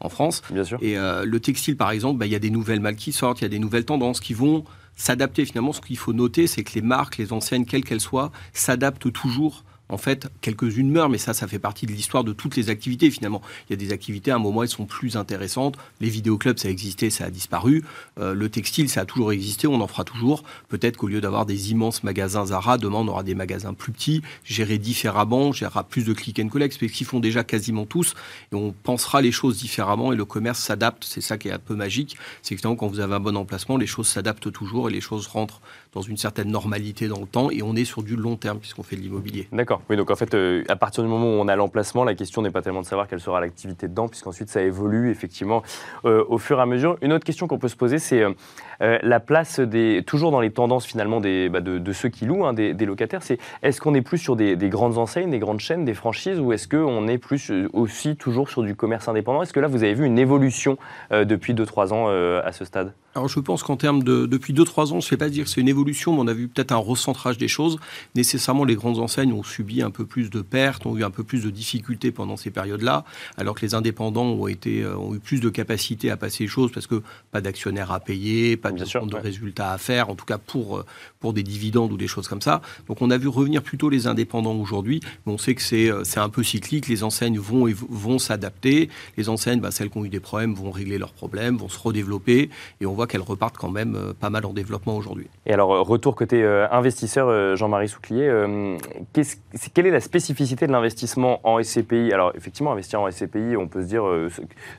en 0.00 0.10
France. 0.10 0.42
Bien 0.50 0.64
sûr. 0.64 0.78
Et 0.82 0.96
le 0.96 1.40
textile, 1.40 1.78
par 1.78 1.90
exemple, 1.90 2.18
bah, 2.18 2.26
il 2.26 2.32
y 2.32 2.36
a 2.36 2.40
des 2.40 2.50
nouvelles 2.50 2.80
malles 2.80 2.96
qui 2.96 3.12
sortent, 3.12 3.40
il 3.40 3.44
y 3.44 3.46
a 3.46 3.50
des 3.50 3.58
nouvelles 3.58 3.86
tendances 3.86 4.20
qui 4.20 4.34
vont 4.34 4.64
s'adapter. 5.00 5.44
Finalement, 5.44 5.72
ce 5.72 5.80
qu'il 5.80 5.96
faut 5.96 6.12
noter, 6.12 6.46
c'est 6.46 6.62
que 6.62 6.74
les 6.74 6.82
marques, 6.82 7.16
les 7.16 7.32
enseignes, 7.32 7.64
quelles 7.64 7.84
qu'elles 7.84 8.00
soient, 8.00 8.30
s'adaptent 8.52 9.12
toujours 9.12 9.64
en 9.90 9.98
fait, 9.98 10.28
quelques-unes 10.40 10.90
meurent, 10.90 11.08
mais 11.08 11.18
ça, 11.18 11.34
ça 11.34 11.46
fait 11.46 11.58
partie 11.58 11.86
de 11.86 11.92
l'histoire 11.92 12.24
de 12.24 12.32
toutes 12.32 12.56
les 12.56 12.70
activités, 12.70 13.10
finalement. 13.10 13.42
Il 13.68 13.72
y 13.72 13.74
a 13.74 13.76
des 13.76 13.92
activités, 13.92 14.30
à 14.30 14.36
un 14.36 14.38
moment, 14.38 14.62
elles 14.62 14.68
sont 14.68 14.86
plus 14.86 15.16
intéressantes. 15.16 15.76
Les 16.00 16.08
vidéoclubs, 16.08 16.58
ça 16.58 16.68
a 16.68 16.70
existé, 16.70 17.10
ça 17.10 17.24
a 17.24 17.30
disparu. 17.30 17.84
Euh, 18.18 18.32
le 18.34 18.48
textile, 18.48 18.88
ça 18.88 19.02
a 19.02 19.04
toujours 19.04 19.32
existé, 19.32 19.66
on 19.66 19.80
en 19.80 19.86
fera 19.86 20.04
toujours. 20.04 20.44
Peut-être 20.68 20.96
qu'au 20.96 21.08
lieu 21.08 21.20
d'avoir 21.20 21.44
des 21.44 21.72
immenses 21.72 22.02
magasins 22.04 22.46
Zara, 22.46 22.78
demain, 22.78 22.98
on 22.98 23.08
aura 23.08 23.22
des 23.22 23.34
magasins 23.34 23.74
plus 23.74 23.92
petits, 23.92 24.22
gérés 24.44 24.78
différemment, 24.78 25.52
gérera 25.52 25.84
plus 25.84 26.04
de 26.04 26.12
click 26.12 26.38
and 26.38 26.48
collect, 26.48 26.78
parce 26.78 26.92
qu'ils 26.92 27.06
font 27.06 27.20
déjà 27.20 27.44
quasiment 27.44 27.84
tous, 27.84 28.14
et 28.52 28.54
on 28.54 28.72
pensera 28.72 29.20
les 29.20 29.32
choses 29.32 29.58
différemment, 29.58 30.12
et 30.12 30.16
le 30.16 30.24
commerce 30.24 30.60
s'adapte. 30.60 31.04
C'est 31.04 31.20
ça 31.20 31.36
qui 31.36 31.48
est 31.48 31.52
un 31.52 31.58
peu 31.58 31.74
magique. 31.74 32.16
C'est 32.42 32.54
que 32.54 32.60
quand 32.60 32.86
vous 32.86 33.00
avez 33.00 33.14
un 33.14 33.20
bon 33.20 33.36
emplacement, 33.36 33.76
les 33.76 33.86
choses 33.86 34.06
s'adaptent 34.06 34.52
toujours, 34.52 34.88
et 34.88 34.92
les 34.92 35.00
choses 35.00 35.26
rentrent 35.26 35.60
dans 35.92 36.02
une 36.02 36.16
certaine 36.16 36.50
normalité 36.50 37.08
dans 37.08 37.20
le 37.20 37.26
temps, 37.26 37.50
et 37.50 37.62
on 37.62 37.74
est 37.74 37.84
sur 37.84 38.02
du 38.02 38.16
long 38.16 38.36
terme, 38.36 38.60
puisqu'on 38.60 38.82
fait 38.82 38.96
de 38.96 39.00
l'immobilier. 39.00 39.48
D'accord. 39.52 39.79
Oui, 39.88 39.96
donc 39.96 40.10
en 40.10 40.16
fait, 40.16 40.34
euh, 40.34 40.62
à 40.68 40.76
partir 40.76 41.02
du 41.02 41.08
moment 41.08 41.26
où 41.26 41.40
on 41.40 41.48
a 41.48 41.56
l'emplacement, 41.56 42.04
la 42.04 42.14
question 42.14 42.42
n'est 42.42 42.50
pas 42.50 42.62
tellement 42.62 42.80
de 42.80 42.86
savoir 42.86 43.08
quelle 43.08 43.20
sera 43.20 43.40
l'activité 43.40 43.88
dedans, 43.88 44.08
puisqu'ensuite 44.08 44.48
ça 44.48 44.62
évolue 44.62 45.10
effectivement 45.10 45.62
euh, 46.04 46.24
au 46.28 46.38
fur 46.38 46.58
et 46.58 46.62
à 46.62 46.66
mesure. 46.66 46.96
Une 47.02 47.12
autre 47.12 47.24
question 47.24 47.46
qu'on 47.46 47.58
peut 47.58 47.68
se 47.68 47.76
poser, 47.76 47.98
c'est 47.98 48.22
euh, 48.22 48.98
la 49.02 49.20
place 49.20 49.60
des, 49.60 50.02
toujours 50.06 50.30
dans 50.30 50.40
les 50.40 50.50
tendances 50.50 50.86
finalement 50.86 51.20
des, 51.20 51.48
bah, 51.48 51.60
de, 51.60 51.92
ceux 51.92 52.08
qui 52.08 52.24
louent, 52.26 52.46
hein, 52.46 52.52
des, 52.52 52.74
locataires, 52.86 53.22
c'est 53.22 53.38
est-ce 53.62 53.80
qu'on 53.80 53.94
est 53.94 54.02
plus 54.02 54.18
sur 54.18 54.36
des, 54.36 54.56
grandes 54.68 54.98
enseignes, 54.98 55.30
des 55.30 55.38
grandes 55.38 55.60
chaînes, 55.60 55.84
des 55.84 55.94
franchises, 55.94 56.40
ou 56.40 56.52
est-ce 56.52 56.68
qu'on 56.68 57.08
est 57.08 57.18
plus 57.18 57.52
aussi 57.72 58.16
toujours 58.16 58.48
sur 58.48 58.62
du 58.62 58.74
commerce 58.74 59.08
indépendant? 59.08 59.42
Est-ce 59.42 59.52
que 59.52 59.60
là, 59.60 59.68
vous 59.68 59.82
avez 59.82 59.94
vu 59.94 60.06
une 60.06 60.18
évolution 60.18 60.78
depuis 61.10 61.54
2-3 61.54 61.92
ans 61.92 62.08
à 62.08 62.52
ce 62.52 62.64
stade? 62.64 62.92
Alors 63.14 63.28
je 63.28 63.40
pense 63.40 63.64
qu'en 63.64 63.76
termes 63.76 64.04
de 64.04 64.26
depuis 64.26 64.52
2-3 64.52 64.92
ans, 64.92 65.00
je 65.00 65.06
ne 65.06 65.10
vais 65.10 65.16
pas 65.16 65.28
dire 65.28 65.44
que 65.44 65.50
c'est 65.50 65.60
une 65.60 65.68
évolution, 65.68 66.12
mais 66.12 66.20
on 66.20 66.26
a 66.28 66.32
vu 66.32 66.46
peut-être 66.46 66.70
un 66.70 66.76
recentrage 66.76 67.38
des 67.38 67.48
choses. 67.48 67.78
Nécessairement, 68.14 68.64
les 68.64 68.76
grandes 68.76 68.98
enseignes 68.98 69.32
ont 69.32 69.42
subi 69.42 69.82
un 69.82 69.90
peu 69.90 70.06
plus 70.06 70.30
de 70.30 70.42
pertes, 70.42 70.86
ont 70.86 70.96
eu 70.96 71.02
un 71.02 71.10
peu 71.10 71.24
plus 71.24 71.42
de 71.42 71.50
difficultés 71.50 72.12
pendant 72.12 72.36
ces 72.36 72.50
périodes-là, 72.50 73.04
alors 73.36 73.56
que 73.56 73.62
les 73.62 73.74
indépendants 73.74 74.26
ont 74.26 74.46
été 74.46 74.82
euh, 74.82 74.96
ont 74.96 75.14
eu 75.14 75.18
plus 75.18 75.40
de 75.40 75.48
capacité 75.48 76.10
à 76.10 76.16
passer 76.16 76.44
les 76.44 76.48
choses 76.48 76.70
parce 76.70 76.86
que 76.86 77.02
pas 77.32 77.40
d'actionnaires 77.40 77.90
à 77.90 77.98
payer, 77.98 78.56
pas 78.56 78.70
de, 78.70 78.78
de 78.78 79.16
résultats 79.16 79.72
à 79.72 79.78
faire, 79.78 80.08
en 80.08 80.14
tout 80.14 80.26
cas 80.26 80.38
pour 80.38 80.78
euh, 80.78 80.86
pour 81.18 81.32
des 81.32 81.42
dividendes 81.42 81.92
ou 81.92 81.96
des 81.96 82.08
choses 82.08 82.28
comme 82.28 82.42
ça. 82.42 82.62
Donc 82.86 83.02
on 83.02 83.10
a 83.10 83.18
vu 83.18 83.26
revenir 83.26 83.62
plutôt 83.62 83.90
les 83.90 84.06
indépendants 84.06 84.54
aujourd'hui, 84.54 85.00
mais 85.26 85.32
on 85.32 85.38
sait 85.38 85.56
que 85.56 85.62
c'est 85.62 85.90
euh, 85.90 86.04
c'est 86.04 86.20
un 86.20 86.28
peu 86.28 86.44
cyclique. 86.44 86.86
Les 86.86 87.02
enseignes 87.02 87.40
vont 87.40 87.66
vont 87.88 88.20
s'adapter. 88.20 88.88
Les 89.16 89.28
enseignes, 89.28 89.60
bah, 89.60 89.72
celles 89.72 89.90
qui 89.90 89.98
ont 89.98 90.04
eu 90.04 90.08
des 90.08 90.20
problèmes, 90.20 90.54
vont 90.54 90.70
régler 90.70 90.98
leurs 90.98 91.12
problèmes, 91.12 91.56
vont 91.56 91.68
se 91.68 91.78
redévelopper, 91.78 92.50
et 92.80 92.86
on 92.86 92.99
voit 93.00 93.06
qu'elles 93.06 93.22
repartent 93.22 93.56
quand 93.56 93.70
même 93.70 93.96
euh, 93.96 94.12
pas 94.12 94.28
mal 94.28 94.44
en 94.44 94.52
développement 94.52 94.94
aujourd'hui. 94.94 95.26
Et 95.46 95.54
alors, 95.54 95.72
euh, 95.72 95.80
retour 95.80 96.14
côté 96.14 96.42
euh, 96.42 96.68
investisseur, 96.70 97.56
Jean-Marie 97.56 97.88
Souclier, 97.88 98.30
quelle 99.74 99.86
est 99.86 99.90
la 99.90 100.00
spécificité 100.00 100.66
de 100.66 100.72
l'investissement 100.72 101.40
en 101.44 101.62
SCPI 101.62 102.12
Alors, 102.12 102.32
effectivement, 102.34 102.72
investir 102.72 103.00
en 103.00 103.10
SCPI, 103.10 103.56
on 103.56 103.68
peut 103.68 103.82
se 103.82 103.86
dire, 103.86 104.04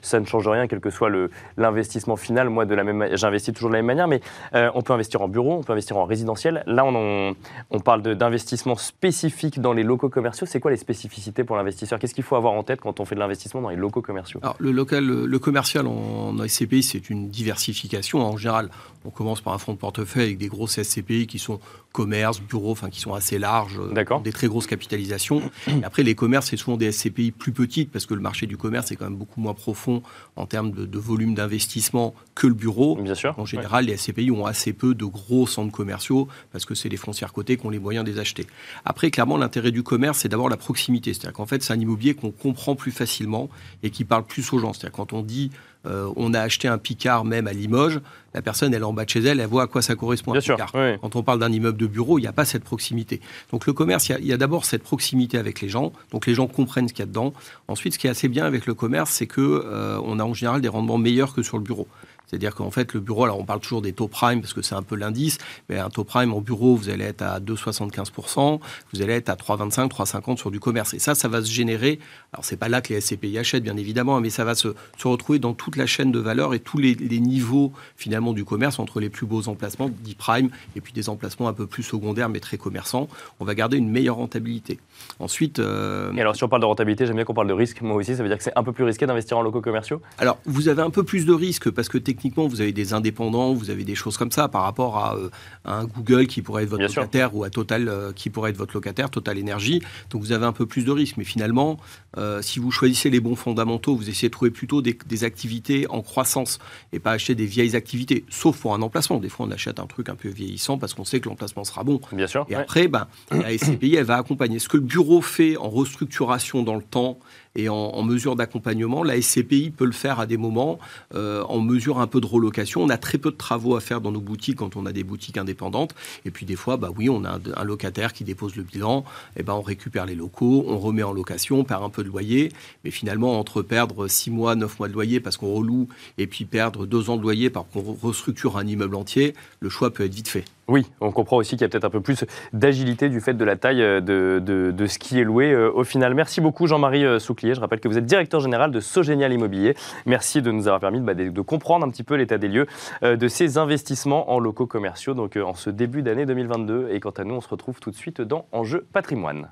ça 0.01 0.19
ne 0.19 0.25
change 0.25 0.47
rien, 0.47 0.67
quel 0.67 0.79
que 0.79 0.91
soit 0.91 1.09
l'investissement 1.57 2.15
final. 2.15 2.49
Moi, 2.49 2.65
de 2.65 2.75
la 2.75 2.83
même, 2.83 3.15
j'investis 3.15 3.53
toujours 3.53 3.69
de 3.69 3.75
la 3.75 3.79
même 3.79 3.87
manière, 3.87 4.07
mais 4.07 4.21
on 4.53 4.81
peut 4.81 4.93
investir 4.93 5.21
en 5.21 5.27
bureau, 5.27 5.53
on 5.53 5.63
peut 5.63 5.73
investir 5.73 5.97
en 5.97 6.05
résidentiel. 6.05 6.63
Là, 6.67 6.85
on, 6.85 7.35
on 7.71 7.79
parle 7.79 8.01
d'investissement 8.01 8.75
spécifique 8.75 9.59
dans 9.59 9.73
les 9.73 9.83
locaux 9.83 10.09
commerciaux. 10.09 10.45
C'est 10.45 10.59
quoi 10.59 10.71
les 10.71 10.77
spécificités 10.77 11.43
pour 11.43 11.55
l'investisseur? 11.55 11.99
Qu'est-ce 11.99 12.13
qu'il 12.13 12.23
faut 12.23 12.35
avoir 12.35 12.53
en 12.53 12.63
tête 12.63 12.81
quand 12.81 12.99
on 12.99 13.05
fait 13.05 13.15
de 13.15 13.19
l'investissement 13.19 13.61
dans 13.61 13.69
les 13.69 13.75
locaux 13.75 14.01
commerciaux? 14.01 14.39
Alors, 14.43 14.55
le, 14.59 14.71
local, 14.71 15.05
le 15.05 15.39
commercial 15.39 15.87
en 15.87 16.35
SCPI, 16.47 16.83
c'est 16.83 17.09
une 17.09 17.29
diversification. 17.29 18.10
En 18.19 18.37
général, 18.37 18.69
on 19.05 19.09
commence 19.09 19.41
par 19.41 19.53
un 19.53 19.57
fonds 19.57 19.73
de 19.73 19.77
portefeuille 19.77 20.23
avec 20.23 20.37
des 20.37 20.47
grosses 20.47 20.81
SCPI 20.81 21.27
qui 21.27 21.39
sont 21.39 21.59
commerce, 21.91 22.41
bureaux, 22.41 22.71
enfin 22.71 22.89
qui 22.89 22.99
sont 22.99 23.13
assez 23.13 23.37
larges, 23.37 23.79
euh, 23.79 24.19
des 24.23 24.31
très 24.31 24.47
grosses 24.47 24.67
capitalisations. 24.67 25.41
après, 25.83 26.03
les 26.03 26.15
commerces, 26.15 26.47
c'est 26.49 26.57
souvent 26.57 26.77
des 26.77 26.91
SCPI 26.91 27.31
plus 27.31 27.51
petites 27.51 27.91
parce 27.91 28.05
que 28.05 28.13
le 28.13 28.21
marché 28.21 28.47
du 28.47 28.57
commerce 28.57 28.91
est 28.91 28.95
quand 28.95 29.05
même 29.05 29.17
beaucoup 29.17 29.41
moins 29.41 29.53
profond 29.53 30.01
en 30.35 30.45
termes 30.45 30.71
de, 30.71 30.99
volume 30.99 31.33
d'investissement 31.33 32.13
que 32.35 32.47
le 32.47 32.53
bureau. 32.53 32.95
Bien 32.95 33.15
sûr. 33.15 33.33
En 33.37 33.45
général, 33.45 33.85
les 33.85 33.97
SCPI 33.97 34.31
ont 34.31 34.45
assez 34.45 34.71
peu 34.73 34.93
de 34.93 35.05
gros 35.05 35.47
centres 35.47 35.71
commerciaux 35.71 36.27
parce 36.51 36.65
que 36.65 36.75
c'est 36.75 36.89
les 36.89 36.97
foncières 36.97 37.33
cotées 37.33 37.57
qui 37.57 37.65
ont 37.65 37.69
les 37.69 37.79
moyens 37.79 38.05
de 38.05 38.11
les 38.11 38.19
acheter. 38.19 38.45
Après, 38.85 39.11
clairement, 39.11 39.37
l'intérêt 39.37 39.71
du 39.71 39.83
commerce, 39.83 40.19
c'est 40.19 40.29
d'avoir 40.29 40.49
la 40.49 40.57
proximité. 40.57 41.13
C'est-à-dire 41.13 41.33
qu'en 41.33 41.45
fait, 41.45 41.63
c'est 41.63 41.73
un 41.73 41.79
immobilier 41.79 42.13
qu'on 42.13 42.31
comprend 42.31 42.75
plus 42.75 42.91
facilement 42.91 43.49
et 43.83 43.89
qui 43.89 44.05
parle 44.05 44.25
plus 44.25 44.53
aux 44.53 44.59
gens. 44.59 44.73
C'est-à-dire 44.73 44.95
quand 44.95 45.13
on 45.13 45.21
dit 45.21 45.51
euh, 45.87 46.11
on 46.15 46.33
a 46.33 46.39
acheté 46.39 46.67
un 46.67 46.77
Picard 46.77 47.25
même 47.25 47.47
à 47.47 47.53
Limoges, 47.53 48.01
la 48.33 48.41
personne, 48.41 48.73
elle 48.73 48.81
est 48.81 48.85
en 48.85 48.93
bas 48.93 49.05
de 49.05 49.09
chez 49.09 49.19
elle, 49.19 49.39
elle 49.39 49.47
voit 49.47 49.63
à 49.63 49.67
quoi 49.67 49.81
ça 49.81 49.95
correspond. 49.95 50.31
Bien 50.31 50.41
sûr, 50.41 50.57
Quand 50.57 51.15
on 51.15 51.23
parle 51.23 51.39
d'un 51.39 51.51
immeuble 51.51 51.77
de 51.81 51.87
bureau, 51.87 52.19
il 52.19 52.21
n'y 52.21 52.27
a 52.27 52.33
pas 52.33 52.45
cette 52.45 52.63
proximité. 52.63 53.19
Donc 53.51 53.65
le 53.65 53.73
commerce, 53.73 54.09
il 54.09 54.25
y 54.25 54.33
a, 54.33 54.37
d'abord 54.37 54.65
cette 54.65 54.83
proximité 54.83 55.37
avec 55.37 55.61
les 55.61 55.69
gens, 55.69 55.91
donc 56.11 56.27
les 56.27 56.33
gens 56.33 56.47
comprennent 56.47 56.87
ce 56.87 56.93
qu'il 56.93 57.01
y 57.01 57.07
a 57.07 57.07
dedans. 57.07 57.33
Ensuite, 57.67 57.93
ce 57.93 57.99
qui 57.99 58.07
est 58.07 58.09
assez 58.09 58.27
bien 58.27 58.45
avec 58.45 58.65
le 58.65 58.73
commerce, 58.73 59.11
c'est 59.11 59.27
que 59.27 59.41
euh, 59.41 59.99
on 60.03 60.19
a 60.19 60.23
en 60.23 60.33
général 60.33 60.61
des 60.61 60.67
rendements 60.67 60.97
meilleurs 60.97 61.33
que 61.33 61.43
sur 61.43 61.57
le 61.57 61.63
bureau. 61.63 61.87
C'est-à-dire 62.31 62.55
qu'en 62.55 62.71
fait, 62.71 62.93
le 62.93 63.01
bureau, 63.01 63.25
alors 63.25 63.39
on 63.39 63.43
parle 63.43 63.59
toujours 63.59 63.81
des 63.81 63.91
taux 63.91 64.07
prime 64.07 64.39
parce 64.39 64.53
que 64.53 64.61
c'est 64.61 64.73
un 64.73 64.83
peu 64.83 64.95
l'indice, 64.95 65.37
mais 65.67 65.77
un 65.77 65.89
taux 65.89 66.05
prime 66.05 66.33
en 66.33 66.39
bureau, 66.39 66.77
vous 66.77 66.87
allez 66.87 67.03
être 67.03 67.21
à 67.23 67.41
2,75%, 67.41 68.61
vous 68.93 69.01
allez 69.01 69.13
être 69.13 69.27
à 69.27 69.35
3,25, 69.35 69.89
3,50 69.89 70.37
sur 70.37 70.49
du 70.49 70.61
commerce. 70.61 70.93
Et 70.93 70.99
ça, 70.99 71.13
ça 71.13 71.27
va 71.27 71.41
se 71.41 71.51
générer. 71.51 71.99
Alors, 72.31 72.45
c'est 72.45 72.55
pas 72.55 72.69
là 72.69 72.79
que 72.79 72.93
les 72.93 73.01
SCPI 73.01 73.37
achètent, 73.37 73.63
bien 73.63 73.75
évidemment, 73.75 74.21
mais 74.21 74.29
ça 74.29 74.45
va 74.45 74.55
se, 74.55 74.69
retrouver 75.03 75.39
dans 75.39 75.53
toute 75.53 75.75
la 75.75 75.85
chaîne 75.85 76.13
de 76.13 76.19
valeur 76.19 76.53
et 76.53 76.59
tous 76.59 76.77
les, 76.77 76.95
niveaux, 76.95 77.73
finalement, 77.97 78.31
du 78.31 78.45
commerce, 78.45 78.79
entre 78.79 79.01
les 79.01 79.09
plus 79.09 79.25
beaux 79.25 79.49
emplacements, 79.49 79.89
dits 79.89 80.15
prime, 80.15 80.49
et 80.77 80.81
puis 80.81 80.93
des 80.93 81.09
emplacements 81.09 81.49
un 81.49 81.53
peu 81.53 81.67
plus 81.67 81.83
secondaires, 81.83 82.29
mais 82.29 82.39
très 82.39 82.57
commerçants. 82.57 83.09
On 83.41 83.45
va 83.45 83.55
garder 83.55 83.75
une 83.75 83.89
meilleure 83.89 84.15
rentabilité. 84.15 84.79
Ensuite. 85.19 85.59
Euh, 85.59 86.13
et 86.13 86.21
alors, 86.21 86.37
si 86.37 86.45
on 86.45 86.49
parle 86.49 86.61
de 86.61 86.67
rentabilité, 86.67 87.05
j'aime 87.05 87.17
bien 87.17 87.25
qu'on 87.25 87.33
parle 87.33 87.49
de 87.49 87.53
risque, 87.53 87.81
moi 87.81 87.97
aussi, 87.97 88.15
ça 88.15 88.23
veut 88.23 88.29
dire 88.29 88.37
que 88.37 88.43
c'est 88.43 88.57
un 88.57 88.63
peu 88.63 88.71
plus 88.71 88.85
risqué 88.85 89.05
d'investir 89.05 89.37
en 89.37 89.41
locaux 89.41 89.59
commerciaux? 89.59 90.01
Alors, 90.17 90.37
vous 90.45 90.69
avez 90.69 90.81
un 90.81 90.91
peu 90.91 91.03
plus 91.03 91.25
de 91.25 91.33
risque 91.33 91.69
parce 91.69 91.89
que 91.89 91.97
techniquement, 91.97 92.20
techniquement, 92.21 92.47
vous 92.47 92.61
avez 92.61 92.71
des 92.71 92.93
indépendants, 92.93 93.53
vous 93.53 93.71
avez 93.71 93.83
des 93.83 93.95
choses 93.95 94.15
comme 94.15 94.29
ça 94.29 94.47
par 94.47 94.61
rapport 94.61 94.97
à, 94.99 95.15
euh, 95.15 95.29
un 95.65 95.85
Google 95.85 96.27
qui 96.27 96.43
pourrait 96.43 96.63
être 96.63 96.69
votre 96.69 96.83
locataire 96.83 97.35
ou 97.35 97.43
à 97.43 97.49
Total 97.49 97.87
euh, 97.87 98.11
qui 98.13 98.29
pourrait 98.29 98.51
être 98.51 98.57
votre 98.57 98.75
locataire, 98.75 99.09
Total 99.09 99.39
Énergie. 99.39 99.81
Donc 100.11 100.21
vous 100.21 100.31
avez 100.31 100.45
un 100.45 100.51
peu 100.51 100.67
plus 100.67 100.85
de 100.85 100.91
risques. 100.91 101.17
Mais 101.17 101.23
finalement, 101.23 101.79
euh, 102.17 102.43
si 102.43 102.59
vous 102.59 102.69
choisissez 102.69 103.09
les 103.09 103.19
bons 103.19 103.35
fondamentaux, 103.35 103.95
vous 103.95 104.07
essayez 104.07 104.29
de 104.29 104.33
trouver 104.33 104.51
plutôt 104.51 104.83
des, 104.83 105.23
activités 105.23 105.87
en 105.89 106.01
croissance 106.01 106.59
et 106.93 106.99
pas 106.99 107.11
acheter 107.11 107.33
des 107.35 107.45
vieilles 107.45 107.75
activités, 107.75 108.23
sauf 108.29 108.59
pour 108.59 108.75
un 108.75 108.81
emplacement. 108.83 109.19
Des 109.19 109.29
fois, 109.29 109.47
on 109.47 109.51
achète 109.51 109.79
un 109.79 109.87
truc 109.87 110.09
un 110.09 110.15
peu 110.15 110.29
vieillissant 110.29 110.77
parce 110.77 110.93
qu'on 110.93 111.05
sait 111.05 111.19
que 111.19 111.29
l'emplacement 111.29 111.63
sera 111.63 111.83
bon. 111.83 111.99
Bien 112.11 112.27
sûr. 112.27 112.45
Et 112.49 112.55
après, 112.55 112.87
ben, 112.87 113.07
la 113.31 113.57
SCPI, 113.57 113.95
elle 113.95 114.05
va 114.05 114.17
accompagner. 114.17 114.59
Ce 114.59 114.69
que 114.69 114.77
le 114.77 114.83
bureau 114.83 115.21
fait 115.21 115.57
en 115.57 115.69
restructuration 115.69 116.61
dans 116.61 116.75
le 116.75 116.83
temps 116.83 117.17
et 117.55 117.69
en, 117.69 118.01
mesure 118.03 118.35
d'accompagnement. 118.35 119.03
La 119.03 119.21
SCPI 119.21 119.71
peut 119.71 119.85
le 119.85 119.91
faire 119.91 120.19
à 120.19 120.25
des 120.25 120.37
moments 120.37 120.79
euh, 121.13 121.43
en 121.43 121.59
mesure 121.59 121.99
un 121.99 122.07
peu 122.07 122.21
de 122.21 122.25
relocation. 122.25 122.81
On 122.81 122.89
a 122.89 122.97
très 122.97 123.17
peu 123.17 123.31
de 123.31 123.35
travaux 123.35 123.75
à 123.75 123.81
faire 123.81 124.01
dans 124.01 124.11
nos 124.11 124.21
boutiques 124.21 124.57
quand 124.57 124.75
on 124.75 124.85
a 124.85 124.91
des 124.91 125.03
boutiques 125.03 125.37
indépendantes. 125.37 125.93
Et 126.25 126.31
puis 126.31 126.45
des 126.45 126.55
fois, 126.55 126.77
bah 126.77 126.89
oui, 126.95 127.09
on 127.09 127.23
a 127.25 127.39
un, 127.55 127.63
locataire 127.63 128.13
qui 128.13 128.23
dépose 128.23 128.55
le 128.55 128.63
bilan, 128.63 129.05
et 129.37 129.43
ben 129.43 129.53
on 129.53 129.61
récupère 129.61 130.05
les 130.05 130.15
locaux, 130.15 130.65
on 130.67 130.79
remet 130.79 131.03
en 131.03 131.13
location, 131.13 131.59
on 131.59 131.63
perd 131.63 131.83
un 131.83 131.89
peu 131.89 132.03
de 132.03 132.09
loyer. 132.09 132.51
Mais 132.83 132.91
finalement, 132.91 133.39
entre 133.39 133.61
perdre 133.61 134.07
6 134.07 134.31
mois, 134.31 134.55
9 134.55 134.79
mois 134.79 134.87
de 134.87 134.93
loyer 134.93 135.19
parce 135.19 135.37
qu'on 135.37 135.53
reloue 135.53 135.87
et 136.17 136.27
puis 136.27 136.45
perdre 136.45 136.85
2 136.85 137.09
ans 137.09 137.17
de 137.17 137.21
loyer 137.21 137.49
parce 137.49 137.67
qu'on 137.71 137.97
restructure 138.01 138.57
un 138.57 138.65
immeuble 138.65 138.95
entier, 138.95 139.33
le 139.59 139.69
choix 139.69 139.91
peut 139.91 140.05
être 140.05 140.13
vite 140.13 140.27
fait. 140.27 140.45
Oui, 140.67 140.89
on 141.01 141.11
comprend 141.11 141.37
aussi 141.37 141.51
qu'il 141.51 141.61
y 141.61 141.65
a 141.65 141.69
peut-être 141.69 141.85
un 141.85 141.89
peu 141.89 142.01
plus 142.01 142.23
d'agilité 142.53 143.09
du 143.09 143.19
fait 143.19 143.33
de 143.33 143.43
la 143.43 143.55
taille 143.55 143.81
euh, 143.81 143.99
de, 143.99 144.85
ce 144.85 144.99
qui 144.99 145.19
est 145.19 145.23
loué 145.23 145.51
euh, 145.51 145.71
au 145.73 145.83
final. 145.83 146.13
Merci 146.13 146.39
beaucoup 146.39 146.67
Jean-Marie 146.67 147.05
euh, 147.05 147.19
Souclier. 147.19 147.55
Je 147.55 147.59
rappelle 147.59 147.79
que 147.79 147.87
vous 147.87 147.97
êtes 147.97 148.05
directeur 148.05 148.39
général 148.39 148.71
de 148.71 148.79
Sogénial 148.79 149.33
Immobilier. 149.33 149.75
Merci 150.05 150.41
de 150.41 150.51
nous 150.51 150.67
avoir 150.67 150.79
permis 150.79 150.99
bah, 150.99 151.13
de, 151.13 151.29
de 151.29 151.41
comprendre 151.41 151.85
un 151.85 151.89
petit 151.89 152.03
peu 152.03 152.15
l'état 152.15 152.37
des 152.37 152.47
lieux 152.47 152.67
de 153.01 153.27
ces 153.27 153.57
investissements 153.57 154.31
en 154.31 154.39
locaux 154.39 154.67
commerciaux 154.67 155.13
donc 155.13 155.35
en 155.37 155.53
ce 155.53 155.69
début 155.69 156.03
d'année 156.03 156.25
2022. 156.25 156.89
Et 156.91 156.99
quant 156.99 157.11
à 157.11 157.23
nous, 157.23 157.35
on 157.35 157.41
se 157.41 157.49
retrouve 157.49 157.79
tout 157.79 157.91
de 157.91 157.95
suite 157.95 158.21
dans 158.21 158.45
Enjeu 158.51 158.85
patrimoine. 158.93 159.49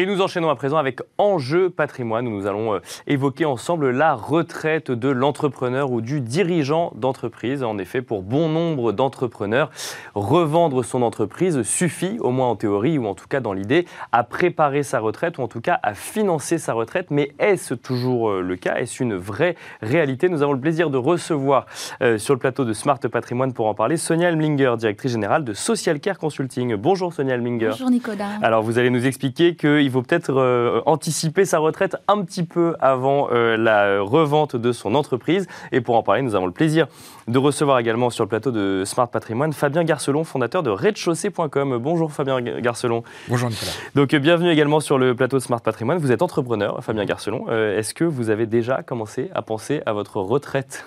Et 0.00 0.06
nous 0.06 0.20
enchaînons 0.20 0.48
à 0.48 0.54
présent 0.54 0.76
avec 0.76 1.00
Enjeu 1.18 1.70
patrimoine 1.70 2.28
où 2.28 2.30
nous 2.30 2.46
allons 2.46 2.72
euh, 2.72 2.78
évoquer 3.08 3.46
ensemble 3.46 3.90
la 3.90 4.14
retraite 4.14 4.92
de 4.92 5.08
l'entrepreneur 5.08 5.90
ou 5.90 6.00
du 6.00 6.20
dirigeant 6.20 6.92
d'entreprise. 6.94 7.64
En 7.64 7.78
effet, 7.78 8.00
pour 8.00 8.22
bon 8.22 8.48
nombre 8.48 8.92
d'entrepreneurs, 8.92 9.72
revendre 10.14 10.84
son 10.84 11.02
entreprise 11.02 11.62
suffit, 11.62 12.16
au 12.20 12.30
moins 12.30 12.46
en 12.46 12.54
théorie 12.54 12.96
ou 12.96 13.08
en 13.08 13.16
tout 13.16 13.26
cas 13.26 13.40
dans 13.40 13.52
l'idée, 13.52 13.86
à 14.12 14.22
préparer 14.22 14.84
sa 14.84 15.00
retraite 15.00 15.36
ou 15.38 15.42
en 15.42 15.48
tout 15.48 15.60
cas 15.60 15.80
à 15.82 15.94
financer 15.94 16.58
sa 16.58 16.74
retraite. 16.74 17.08
Mais 17.10 17.32
est-ce 17.40 17.74
toujours 17.74 18.30
euh, 18.30 18.40
le 18.40 18.54
cas? 18.54 18.76
Est-ce 18.76 19.02
une 19.02 19.16
vraie 19.16 19.56
réalité? 19.82 20.28
Nous 20.28 20.44
avons 20.44 20.52
le 20.52 20.60
plaisir 20.60 20.90
de 20.90 20.96
recevoir 20.96 21.66
euh, 22.02 22.18
sur 22.18 22.34
le 22.34 22.38
plateau 22.38 22.64
de 22.64 22.72
Smart 22.72 23.00
Patrimoine 23.00 23.52
pour 23.52 23.66
en 23.66 23.74
parler 23.74 23.96
Sonia 23.96 24.28
Elminger, 24.28 24.74
directrice 24.78 25.10
générale 25.10 25.42
de 25.42 25.54
Social 25.54 25.98
Care 25.98 26.20
Consulting. 26.20 26.76
Bonjour 26.76 27.12
Sonia 27.12 27.34
Elminger. 27.34 27.70
Bonjour 27.70 27.90
Nicolas. 27.90 28.38
Alors 28.42 28.62
vous 28.62 28.78
allez 28.78 28.90
nous 28.90 29.04
expliquer 29.04 29.56
que 29.56 29.87
il 29.88 29.92
faut 29.92 30.02
peut-être 30.02 30.34
euh, 30.36 30.82
anticiper 30.84 31.46
sa 31.46 31.58
retraite 31.58 31.96
un 32.08 32.22
petit 32.22 32.44
peu 32.44 32.74
avant 32.78 33.28
euh, 33.32 33.56
la 33.56 34.02
revente 34.02 34.54
de 34.54 34.70
son 34.70 34.94
entreprise. 34.94 35.46
Et 35.72 35.80
pour 35.80 35.96
en 35.96 36.02
parler, 36.02 36.20
nous 36.20 36.34
avons 36.34 36.44
le 36.44 36.52
plaisir 36.52 36.86
de 37.26 37.38
recevoir 37.38 37.78
également 37.78 38.10
sur 38.10 38.24
le 38.24 38.28
plateau 38.28 38.50
de 38.50 38.82
Smart 38.84 39.08
Patrimoine 39.08 39.54
Fabien 39.54 39.84
Garcelon, 39.84 40.24
fondateur 40.24 40.62
de 40.62 40.70
redchaussée.com. 40.70 41.78
Bonjour 41.78 42.12
Fabien 42.12 42.40
Garcelon. 42.40 43.02
Bonjour 43.28 43.48
Nicolas. 43.48 43.72
Donc 43.94 44.14
bienvenue 44.14 44.50
également 44.50 44.80
sur 44.80 44.98
le 44.98 45.14
plateau 45.14 45.38
de 45.38 45.42
Smart 45.42 45.62
Patrimoine. 45.62 45.98
Vous 45.98 46.12
êtes 46.12 46.20
entrepreneur, 46.20 46.84
Fabien 46.84 47.06
Garcelon. 47.06 47.46
Euh, 47.48 47.78
est-ce 47.78 47.94
que 47.94 48.04
vous 48.04 48.28
avez 48.28 48.44
déjà 48.44 48.82
commencé 48.82 49.30
à 49.34 49.40
penser 49.40 49.80
à 49.86 49.94
votre 49.94 50.20
retraite? 50.20 50.84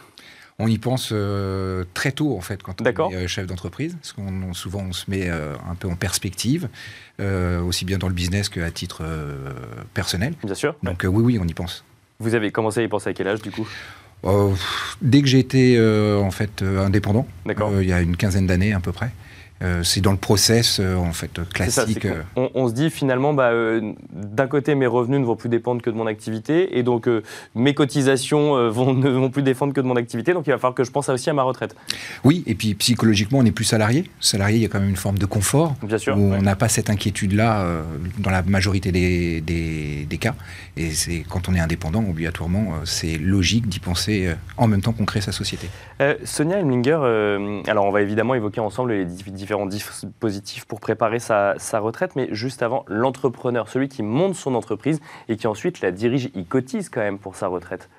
On 0.60 0.68
y 0.68 0.78
pense 0.78 1.10
euh, 1.12 1.84
très 1.94 2.12
tôt, 2.12 2.36
en 2.38 2.42
fait, 2.42 2.62
quand 2.62 2.82
on 2.82 2.86
est 2.86 3.16
euh, 3.16 3.28
chef 3.28 3.48
d'entreprise, 3.48 3.96
parce 3.96 4.14
qu'on 4.14 4.54
souvent 4.54 4.82
on 4.88 4.94
se 4.94 5.10
met 5.10 5.30
euh, 5.30 5.56
un 5.70 5.76
peu 5.76 5.88
en 5.88 5.96
perspective, 5.96 6.70
aussi 7.64 7.86
bien 7.86 8.00
dans 8.00 8.08
le 8.08 8.16
business 8.16 8.50
qu'à 8.50 8.72
titre 8.72 9.04
personnel. 9.94 10.34
Bien 10.44 10.56
sûr. 10.56 10.76
Donc 10.82 11.06
oui, 11.08 11.24
oui, 11.24 11.40
on 11.40 11.48
y 11.48 11.54
pense. 11.54 11.84
Vous 12.20 12.34
avez 12.34 12.52
commencé 12.52 12.80
à 12.80 12.84
y 12.84 12.88
penser 12.88 13.12
à 13.12 13.14
quel 13.14 13.28
âge, 13.28 13.44
du 13.44 13.52
coup? 13.52 13.68
Dès 15.04 15.22
que 15.22 15.28
j'ai 15.28 15.38
été 15.38 15.80
en 15.80 16.32
fait 16.32 16.64
indépendant, 16.64 17.28
il 17.46 17.88
y 17.88 17.94
a 17.94 18.02
une 18.02 18.18
quinzaine 18.18 18.48
d'années 18.48 18.74
à 18.74 18.80
peu 18.80 18.92
près. 18.92 19.12
C'est 19.84 20.02
dans 20.02 20.12
le 20.12 20.18
process 20.18 20.80
en 20.80 21.14
fait 21.14 21.40
classique. 21.54 22.08
on, 22.36 22.68
se 22.68 22.74
dit 22.74 22.90
finalement, 22.90 23.34
bah, 23.34 23.52
d'un 24.12 24.48
côté, 24.48 24.76
mes 24.76 24.88
revenus 24.88 25.20
ne 25.20 25.26
vont 25.26 25.36
plus 25.36 25.50
dépendre 25.50 25.82
que 25.82 25.90
de 25.90 25.96
mon 25.96 26.08
activité, 26.08 26.78
et 26.78 26.84
donc 26.84 27.08
mes 27.56 27.74
cotisations 27.74 28.70
vont, 28.70 28.94
ne 28.94 29.10
vont 29.10 29.30
plus 29.30 29.44
dépendre 29.44 29.74
que 29.74 29.82
de 29.82 29.86
mon 29.86 29.96
activité, 29.96 30.34
donc 30.34 30.48
il 30.48 30.52
va 30.52 30.58
falloir 30.58 30.76
que 30.76 30.84
je 30.84 30.92
pense 30.92 31.10
aussi 31.10 31.30
à 31.30 31.34
ma 31.34 31.44
retraite. 31.44 31.76
Oui, 32.24 32.44
et 32.48 32.56
puis 32.56 32.74
psychologiquement, 32.76 33.40
on 33.40 33.44
n'est 33.44 33.52
plus 33.52 33.66
salarié. 33.66 34.10
Salarié, 34.20 34.58
il 34.58 34.62
y 34.62 34.66
a 34.66 34.70
quand 34.70 34.80
même 34.80 34.90
une 34.90 34.96
forme 34.96 35.18
de 35.18 35.26
confort. 35.26 35.76
Bien 35.84 35.98
sûr. 35.98 36.18
Où 36.18 36.34
On 36.34 36.42
n'a 36.42 36.56
pas 36.56 36.70
cette 36.70 36.90
inquiétude-là 36.90 37.66
dans 38.20 38.32
la 38.32 38.42
majorité 38.44 38.92
des, 38.92 39.42
des, 39.42 40.18
cas. 40.18 40.36
Et 40.78 40.92
c'est 40.92 41.26
quand 41.28 41.50
on 41.50 41.56
est 41.56 41.60
indépendant, 41.60 42.04
obligatoirement, 42.08 42.74
c'est 42.86 43.18
logique 43.18 43.68
d'y 43.68 43.80
penser 43.80 44.30
en 44.58 44.68
même 44.68 44.82
temps 44.82 44.94
qu'on 44.94 45.06
crée 45.06 45.22
sa 45.22 45.32
société. 45.32 45.70
Sonia 46.24 46.60
Hemlinger, 46.60 47.64
alors 47.68 47.86
on 47.86 47.92
va 47.92 48.02
évidemment 48.02 48.36
évoquer 48.36 48.60
ensemble 48.60 48.94
les 48.94 49.06
différents 49.06 49.51
dispositifs 49.66 50.66
pour 50.66 50.80
préparer 50.80 51.20
sa, 51.20 51.56
retraite, 51.74 52.16
mais 52.16 52.28
juste 52.32 52.62
avant, 52.64 52.86
l'entrepreneur, 52.88 53.70
celui 53.70 53.90
qui 53.90 54.04
monte 54.04 54.36
son 54.36 54.56
entreprise 54.56 55.00
et 55.30 55.38
qui 55.38 55.48
ensuite 55.48 55.82
la 55.82 55.92
dirige, 55.92 56.30
il 56.36 56.46
cotise 56.46 56.90
quand 56.90 57.02
même 57.02 57.20
pour 57.20 57.36
sa 57.36 57.48
retraite. 57.48 57.90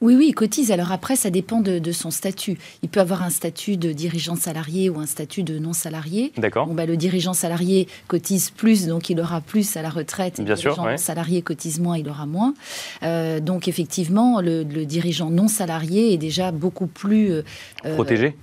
Oui, 0.00 0.16
oui, 0.16 0.26
il 0.28 0.34
cotise. 0.34 0.70
Alors 0.70 0.92
après, 0.92 1.16
ça 1.16 1.30
dépend 1.30 1.60
de, 1.60 1.92
son 1.92 2.10
statut. 2.10 2.58
Il 2.82 2.88
peut 2.88 3.00
avoir 3.00 3.22
un 3.22 3.30
statut 3.30 3.76
de 3.76 3.92
dirigeant 3.92 4.36
salarié 4.36 4.90
ou 4.90 4.98
un 4.98 5.06
statut 5.06 5.42
de 5.42 5.58
non 5.58 5.72
salarié. 5.72 6.32
D'accord. 6.36 6.66
Bon, 6.66 6.74
bah, 6.74 6.86
le 6.86 6.96
dirigeant 6.96 7.32
salarié 7.32 7.88
cotise 8.08 8.50
plus, 8.50 8.86
donc 8.86 9.10
il 9.10 9.20
aura 9.20 9.40
plus 9.40 9.76
à 9.76 9.82
la 9.82 9.90
retraite. 9.90 10.40
Bien 10.40 10.54
le 10.54 10.60
dirigeant 10.60 10.96
salarié 10.96 11.42
cotise 11.42 11.80
moins, 11.80 11.96
il 11.96 12.08
aura 12.08 12.26
moins. 12.26 12.54
Euh, 13.02 13.40
donc 13.40 13.68
effectivement, 13.68 14.40
le, 14.40 14.64
dirigeant 14.84 15.30
non 15.30 15.48
salarié 15.48 16.12
est 16.12 16.18
déjà 16.18 16.52
beaucoup 16.52 16.86
plus... 16.86 17.32
Euh, 17.32 17.94
Protégé 17.94 18.36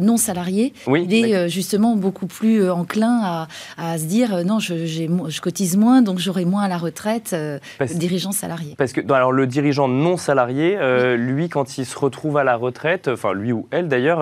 non 0.00 0.16
salarié, 0.16 0.72
il 0.88 1.14
est 1.14 1.36
euh, 1.36 1.46
justement 1.46 1.94
beaucoup 1.94 2.26
plus 2.26 2.64
euh, 2.64 2.74
enclin 2.74 3.46
à, 3.78 3.96
se 3.96 4.06
dire 4.06 4.34
euh, 4.34 4.42
non, 4.42 4.58
je, 4.58 4.86
je, 4.86 5.40
cotise 5.40 5.76
moins, 5.76 6.02
donc 6.02 6.18
j'aurai 6.18 6.44
moins 6.44 6.62
à 6.62 6.68
la 6.68 6.78
retraite 6.78 7.30
le 7.32 7.94
dirigeant 7.94 8.32
salarié. 8.32 8.74
Parce 8.76 8.92
que 8.92 9.00
alors 9.12 9.30
le 9.30 9.46
dirigeant 9.46 9.86
non 9.86 10.16
salarié, 10.16 10.76
lui, 11.16 11.48
quand 11.48 11.78
il 11.78 11.86
se 11.86 11.96
retrouve 11.96 12.38
à 12.38 12.42
la 12.44 12.56
retraite, 12.56 13.06
enfin 13.06 13.34
lui 13.34 13.52
ou 13.52 13.68
elle 13.70 13.86
d'ailleurs, 13.86 14.18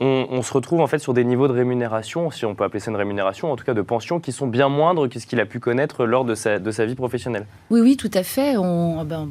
on, 0.00 0.42
se 0.42 0.52
retrouve 0.52 0.80
en 0.80 0.86
fait 0.86 0.98
sur 0.98 1.14
des 1.14 1.24
niveaux 1.24 1.48
de 1.48 1.54
rémunération, 1.54 2.30
si 2.30 2.44
on 2.44 2.54
peut 2.54 2.64
appeler 2.64 2.80
ça 2.80 2.90
une 2.90 2.96
rémunération, 2.98 3.50
en 3.50 3.56
tout 3.56 3.64
cas 3.64 3.74
de 3.74 3.80
pension, 3.80 4.20
qui 4.20 4.32
sont 4.32 4.46
bien 4.46 4.68
moindres 4.68 5.08
que 5.08 5.18
ce 5.18 5.26
qu'il 5.26 5.40
a 5.40 5.46
pu 5.46 5.58
connaître 5.58 6.04
lors 6.04 6.26
de 6.26 6.34
sa, 6.34 6.58
de 6.58 6.70
sa 6.70 6.84
vie 6.84 6.96
professionnelle. 6.96 7.46
Oui, 7.70 7.80
oui, 7.80 7.96
tout 7.96 8.10
à 8.12 8.22
fait. 8.22 8.58
On, 8.58 9.04
ben, 9.04 9.30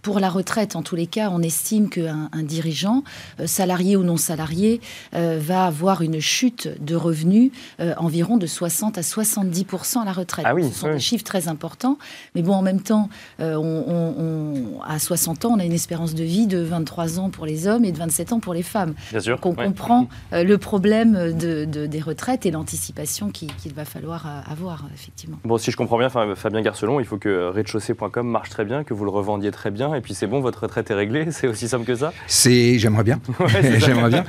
pour 0.00 0.18
la 0.18 0.30
retraite, 0.30 0.76
en 0.76 0.82
tous 0.82 0.96
les 0.96 1.06
cas, 1.06 1.28
on 1.30 1.42
estime 1.42 1.90
qu'un 1.90 2.30
un 2.32 2.42
dirigeant, 2.42 3.02
salarié 3.44 3.96
ou 3.96 4.02
non 4.02 4.16
salarié, 4.16 4.80
euh, 5.14 5.38
va 5.40 5.66
avoir 5.66 6.02
une 6.02 6.20
chute 6.20 6.68
de 6.80 6.96
revenus 6.96 7.50
euh, 7.80 7.94
environ 7.96 8.36
de 8.36 8.46
60 8.46 8.98
à 8.98 9.02
70 9.02 9.66
à 10.00 10.04
la 10.04 10.12
retraite. 10.12 10.46
Ah 10.48 10.54
oui, 10.54 10.64
Ce 10.70 10.80
sont 10.80 10.92
des 10.92 10.98
chiffres 10.98 11.24
très 11.24 11.48
importants. 11.48 11.98
Mais 12.34 12.42
bon, 12.42 12.54
en 12.54 12.62
même 12.62 12.80
temps, 12.80 13.08
euh, 13.40 13.56
on, 13.56 14.80
à 14.86 14.98
60 14.98 15.44
ans, 15.44 15.54
on 15.56 15.58
a 15.58 15.64
une 15.64 15.72
espérance 15.72 16.14
de 16.14 16.24
vie 16.24 16.46
de 16.46 16.58
23 16.58 17.18
ans 17.18 17.30
pour 17.30 17.46
les 17.46 17.66
hommes 17.66 17.84
et 17.84 17.92
de 17.92 17.98
27 17.98 18.32
ans 18.32 18.40
pour 18.40 18.54
les 18.54 18.62
femmes. 18.62 18.94
Bien 19.10 19.20
sûr. 19.20 19.36
Donc 19.36 19.46
on 19.46 19.54
comprend 19.54 20.08
le 20.32 20.56
problème 20.56 21.36
de, 21.36 21.64
des 21.64 22.00
retraites 22.00 22.46
et 22.46 22.50
l'anticipation 22.50 23.30
qu'il 23.30 23.50
va 23.74 23.84
falloir 23.84 24.26
avoir, 24.50 24.84
effectivement. 24.94 25.38
Bon, 25.44 25.58
si 25.58 25.70
je 25.70 25.76
comprends 25.76 25.98
bien, 25.98 26.08
Fabien 26.08 26.62
Garcelon, 26.62 27.00
il 27.00 27.06
faut 27.06 27.18
que 27.18 27.50
rez-de-chaussée.com 27.50 28.26
marche 28.26 28.50
très 28.50 28.64
bien, 28.64 28.84
que 28.84 28.94
vous 28.94 29.04
le 29.04 29.10
revendiez 29.10 29.50
très 29.50 29.70
bien, 29.70 29.94
et 29.94 30.00
puis 30.00 30.14
c'est 30.14 30.26
bon, 30.26 30.40
votre 30.40 30.62
retraite 30.62 30.90
est 30.90 30.94
réglée. 30.94 31.26
C'est 31.30 31.48
aussi 31.48 31.68
simple 31.68 31.84
que 31.84 31.94
ça? 31.94 32.12
C'est, 32.26 32.78
J'aimerais 32.78 33.04
bien. 33.04 33.20
J'aimerais 33.78 34.10
bien. 34.10 34.24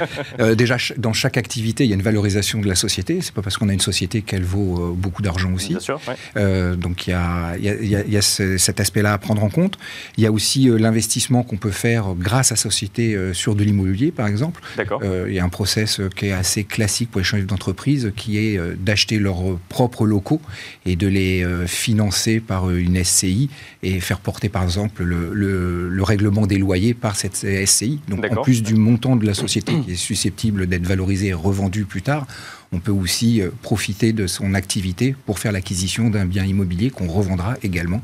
Déjà, 0.55 0.77
dans 0.97 1.13
chaque 1.13 1.37
activité, 1.37 1.83
il 1.83 1.89
y 1.89 1.93
a 1.93 1.95
une 1.95 2.01
valorisation 2.01 2.59
de 2.59 2.67
la 2.67 2.75
société. 2.75 3.19
C'est 3.21 3.33
pas 3.33 3.41
parce 3.41 3.57
qu'on 3.57 3.69
a 3.69 3.73
une 3.73 3.79
société 3.79 4.21
qu'elle 4.21 4.43
vaut 4.43 4.77
euh, 4.77 4.93
beaucoup 4.95 5.21
d'argent 5.21 5.53
aussi. 5.53 5.69
Bien 5.69 5.79
sûr. 5.79 5.99
Euh, 6.37 6.75
donc 6.75 7.07
il 7.07 7.11
y 7.11 7.13
a, 7.13 7.57
y 7.57 8.17
a, 8.17 8.21
cet 8.21 8.79
aspect-là 8.79 9.13
à 9.13 9.17
prendre 9.17 9.43
en 9.43 9.49
compte. 9.49 9.77
Il 10.17 10.23
y 10.23 10.27
a 10.27 10.31
aussi 10.31 10.69
euh, 10.69 10.77
l'investissement 10.77 11.43
qu'on 11.43 11.57
peut 11.57 11.71
faire 11.71 12.15
grâce 12.17 12.51
à 12.51 12.55
société 12.55 13.17
sur 13.33 13.55
de 13.55 13.63
l'immobilier, 13.63 14.11
par 14.11 14.27
exemple. 14.27 14.61
D'accord. 14.77 15.01
il 15.27 15.33
y 15.33 15.39
a 15.39 15.43
un 15.43 15.49
process 15.49 16.01
qui 16.15 16.27
est 16.27 16.31
assez 16.31 16.63
classique 16.63 17.11
pour 17.11 17.19
les 17.19 17.25
chefs 17.25 17.45
d'entreprise, 17.45 18.11
qui 18.15 18.37
est 18.37 18.59
d'acheter 18.77 19.19
leurs 19.19 19.57
propres 19.69 20.05
locaux 20.05 20.41
et 20.85 20.95
de 20.95 21.07
les 21.07 21.45
financer 21.67 22.39
par 22.39 22.69
une 22.69 23.03
SCI 23.03 23.49
et 23.83 23.99
faire 23.99 24.19
porter, 24.19 24.49
par 24.49 24.63
exemple, 24.63 25.03
le, 25.03 25.33
le, 25.33 26.03
règlement 26.03 26.45
des 26.45 26.57
loyers 26.57 26.93
par 26.93 27.15
cette 27.15 27.35
SCI. 27.65 27.99
Donc 28.07 28.25
en 28.31 28.41
plus 28.41 28.61
du 28.63 28.75
montant 28.75 29.15
de 29.15 29.25
la 29.25 29.33
société 29.33 29.73
qui 29.81 29.93
est 29.93 29.95
susceptible 29.95 30.44
d'être 30.51 30.85
valorisé 30.85 31.27
et 31.27 31.33
revendu 31.33 31.85
plus 31.85 32.01
tard, 32.01 32.25
on 32.71 32.79
peut 32.79 32.91
aussi 32.91 33.41
euh, 33.41 33.49
profiter 33.61 34.13
de 34.13 34.27
son 34.27 34.53
activité 34.53 35.15
pour 35.25 35.39
faire 35.39 35.51
l'acquisition 35.51 36.09
d'un 36.09 36.25
bien 36.25 36.43
immobilier 36.43 36.89
qu'on 36.89 37.07
revendra 37.07 37.55
également 37.63 38.01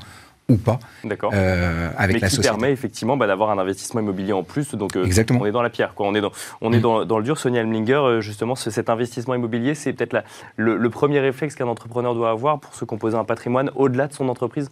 ou 0.49 0.57
pas 0.57 0.79
euh, 1.05 1.89
avec 1.97 2.15
Mais 2.15 2.21
la 2.21 2.29
qui 2.29 2.39
permet 2.39 2.71
effectivement 2.71 3.15
bah, 3.15 3.25
d'avoir 3.25 3.51
un 3.51 3.57
investissement 3.57 4.01
immobilier 4.01 4.33
en 4.33 4.43
plus. 4.43 4.75
Donc 4.75 4.95
euh, 4.95 5.05
Exactement. 5.05 5.39
on 5.41 5.45
est 5.45 5.51
dans 5.51 5.61
la 5.61 5.69
pierre, 5.69 5.93
quoi. 5.93 6.07
on 6.07 6.13
est 6.13 6.21
dans, 6.21 6.31
on 6.59 6.73
est 6.73 6.79
mm. 6.79 7.05
dans, 7.05 7.17
le 7.17 7.23
dur. 7.23 7.37
Sonia 7.37 7.61
Elmlinger, 7.61 8.17
justement, 8.19 8.55
cet 8.55 8.89
investissement 8.89 9.35
immobilier, 9.35 9.75
c'est 9.75 9.93
peut-être 9.93 10.23
le, 10.57 10.75
le, 10.75 10.89
premier 10.89 11.19
réflexe 11.19 11.55
qu'un 11.55 11.67
entrepreneur 11.67 12.13
doit 12.15 12.31
avoir 12.31 12.59
pour 12.59 12.75
se 12.75 12.83
composer 12.83 13.17
un 13.17 13.23
patrimoine 13.23 13.71
au-delà 13.75 14.07
de 14.07 14.13
son 14.13 14.27
entreprise? 14.27 14.69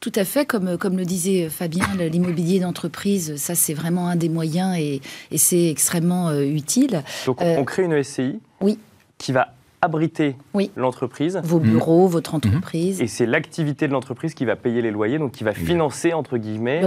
Tout 0.00 0.12
à 0.14 0.24
fait, 0.24 0.46
comme, 0.46 0.76
comme 0.78 0.96
le 0.96 1.04
disait 1.04 1.48
Fabien, 1.48 1.86
l'immobilier 2.10 2.60
d'entreprise, 2.60 3.36
ça 3.36 3.54
c'est 3.54 3.74
vraiment 3.74 4.08
un 4.08 4.16
des 4.16 4.28
moyens 4.28 4.76
et, 4.78 5.00
c'est 5.36 5.68
extrêmement 5.68 6.28
euh, 6.28 6.42
utile. 6.42 7.02
Donc 7.26 7.40
on 7.40 7.60
euh, 7.60 7.64
crée 7.64 7.84
une 7.84 8.02
SCI 8.02 8.40
oui. 8.60 8.78
qui 9.18 9.32
va 9.32 9.54
abriter 9.82 10.36
l'entreprise. 10.76 11.40
Vos 11.42 11.58
bureaux, 11.58 12.06
votre 12.06 12.36
entreprise. 12.36 13.00
Et 13.00 13.08
c'est 13.08 13.26
l'activité 13.26 13.88
de 13.88 13.92
l'entreprise 13.92 14.32
qui 14.32 14.44
va 14.44 14.54
payer 14.54 14.80
les 14.80 14.92
loyers, 14.92 15.18
donc 15.18 15.32
qui 15.32 15.42
va 15.42 15.52
financer, 15.52 16.12
entre 16.12 16.38
guillemets, 16.38 16.82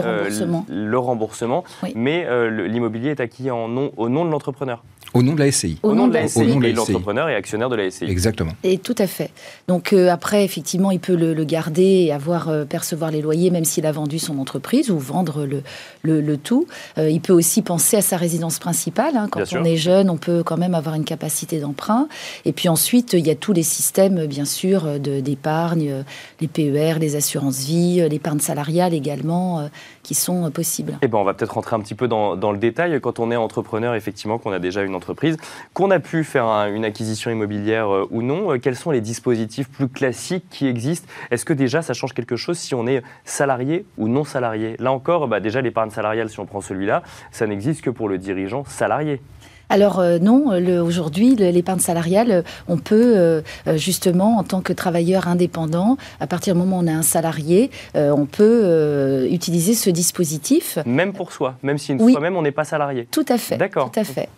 le 0.70 0.98
remboursement. 0.98 1.66
Mais 1.94 2.26
euh, 2.26 2.68
l'immobilier 2.68 3.10
est 3.10 3.20
acquis 3.20 3.52
en 3.52 3.68
nom, 3.68 3.92
au 3.98 4.08
nom 4.08 4.24
de 4.24 4.32
l'entrepreneur. 4.32 4.84
Au 5.16 5.24
nom 5.24 5.34
de 5.34 5.40
la 5.40 5.50
SCI. 5.50 5.78
Au, 5.82 5.96
nom 5.96 6.10
de 6.10 6.14
la 6.14 6.28
SCI. 6.28 6.42
et 6.42 6.74
l'entrepreneur 6.74 7.30
est 7.30 7.36
actionnaire 7.36 7.70
de 7.70 7.78
la 7.78 7.90
SCI. 7.90 8.04
Exactement. 8.04 8.52
Et 8.64 8.78
tout 8.78 8.96
à 8.98 9.08
fait. 9.08 9.32
Donc 9.70 9.94
euh, 9.94 10.10
après, 10.10 10.44
effectivement, 10.44 10.92
il 10.92 11.00
peut 11.00 11.16
le, 11.16 11.46
garder 11.46 12.04
et 12.06 12.12
avoir 12.12 12.50
euh, 12.50 12.66
percevoir 12.66 13.12
les 13.12 13.22
loyers, 13.22 13.50
même 13.50 13.64
s'il 13.64 13.86
a 13.86 13.94
vendu 13.94 14.20
son 14.20 14.40
entreprise 14.40 14.92
ou 14.92 15.00
vendre 15.00 15.46
le, 15.46 15.62
le, 16.04 16.38
tout. 16.38 16.68
Euh, 16.98 17.10
il 17.10 17.22
peut 17.22 17.32
aussi 17.32 17.62
penser 17.62 17.96
à 17.96 18.02
sa 18.02 18.18
résidence 18.18 18.60
principale. 18.60 19.16
Hein. 19.16 19.30
Quand 19.32 19.44
on 19.54 19.64
est 19.64 19.78
jeune, 19.78 20.10
on 20.10 20.18
peut 20.18 20.44
quand 20.44 20.58
même 20.58 20.76
avoir 20.76 20.96
une 20.96 21.06
capacité 21.06 21.62
d'emprunt. 21.62 22.10
Et 22.44 22.52
puis 22.52 22.68
ensuite, 22.68 23.14
il 23.14 23.26
y 23.26 23.32
a 23.32 23.36
tous 23.36 23.54
les 23.54 23.64
systèmes, 23.64 24.26
bien 24.26 24.44
sûr, 24.44 25.00
d'épargne, 25.00 26.04
les 26.42 26.48
PER, 26.50 26.96
les 27.00 27.16
assurances-vie, 27.16 28.10
l'épargne 28.10 28.40
salariale 28.40 28.94
également, 28.94 29.70
qui 30.06 30.14
sont 30.14 30.52
possibles. 30.52 31.00
Eh 31.02 31.08
ben, 31.08 31.18
on 31.18 31.24
va 31.24 31.34
peut-être 31.34 31.56
rentrer 31.56 31.76
un 31.76 31.80
petit 31.80 31.96
peu 31.96 32.08
dans, 32.08 32.36
dans 32.36 32.52
le 32.52 32.60
détail. 32.60 33.02
Quand 33.02 33.18
on 33.20 33.32
est 33.32 33.36
entrepreneur, 33.36 33.96
effectivement, 33.96 34.38
qu'on 34.38 34.52
a 34.52 34.60
déjà 34.60 34.84
une 34.84 34.94
entreprise, 34.94 35.36
qu'on 35.74 35.90
a 35.90 36.00
pu 36.00 36.24
faire 36.24 36.46
une 36.46 36.86
acquisition 36.86 37.32
immobilière 37.32 37.92
euh, 37.92 38.08
ou 38.12 38.22
non, 38.22 38.52
euh, 38.52 38.60
quels 38.60 38.76
sont 38.76 38.92
les 38.92 39.02
dispositifs 39.02 39.68
plus 39.68 39.90
classiques 39.90 40.46
qui 40.52 40.68
existent? 40.68 41.08
Est-ce 41.32 41.44
que 41.44 41.54
déjà 41.54 41.82
ça 41.82 41.94
change 41.94 42.14
quelque 42.14 42.36
chose 42.36 42.60
si 42.60 42.76
on 42.76 42.86
est 42.86 43.02
salarié 43.24 43.88
ou 43.98 44.08
non 44.08 44.24
salarié? 44.26 44.76
Là 44.78 44.92
encore, 44.92 45.28
bah, 45.28 45.40
déjà 45.40 45.62
l'épargne 45.62 45.90
salariale, 45.90 46.30
si 46.30 46.40
on 46.40 46.46
prend 46.46 46.62
celui-là, 46.62 47.02
ça 47.32 47.48
n'existe 47.48 47.82
que 47.82 47.90
pour 47.90 48.08
le 48.08 48.20
dirigeant 48.20 48.64
salarié. 48.68 49.22
Alors 49.70 50.00
euh, 50.00 50.20
non, 50.20 50.52
aujourd'hui, 50.82 51.36
l'épargne 51.36 51.80
salariale, 51.80 52.44
on 52.68 52.78
peut 52.78 53.44
justement, 53.76 54.38
en 54.38 54.44
tant 54.44 54.62
que 54.62 54.74
travailleur 54.74 55.28
indépendant, 55.28 55.98
à 56.20 56.28
partir 56.28 56.54
du 56.54 56.60
moment 56.60 56.78
où 56.78 56.84
on 56.84 56.88
a 56.88 56.94
un 56.94 57.02
salarié, 57.02 57.72
on 57.96 58.26
peut 58.26 59.28
utiliser 59.30 59.74
ce 59.74 59.90
dispositif. 59.90 60.78
Même 60.86 61.14
pour 61.14 61.32
soi, 61.32 61.58
même 61.64 61.78
si 61.78 61.92
une 61.92 62.00
fois 62.12 62.20
même 62.20 62.36
on 62.36 62.42
n'est 62.42 62.52
pas 62.52 62.64
salarié. 62.64 63.08
Tout 63.12 63.26
à 63.30 63.38
fait. 63.38 63.58
D'accord. 63.58 63.92
Tout 63.92 64.00
à 64.00 64.04
fait. 64.04 64.30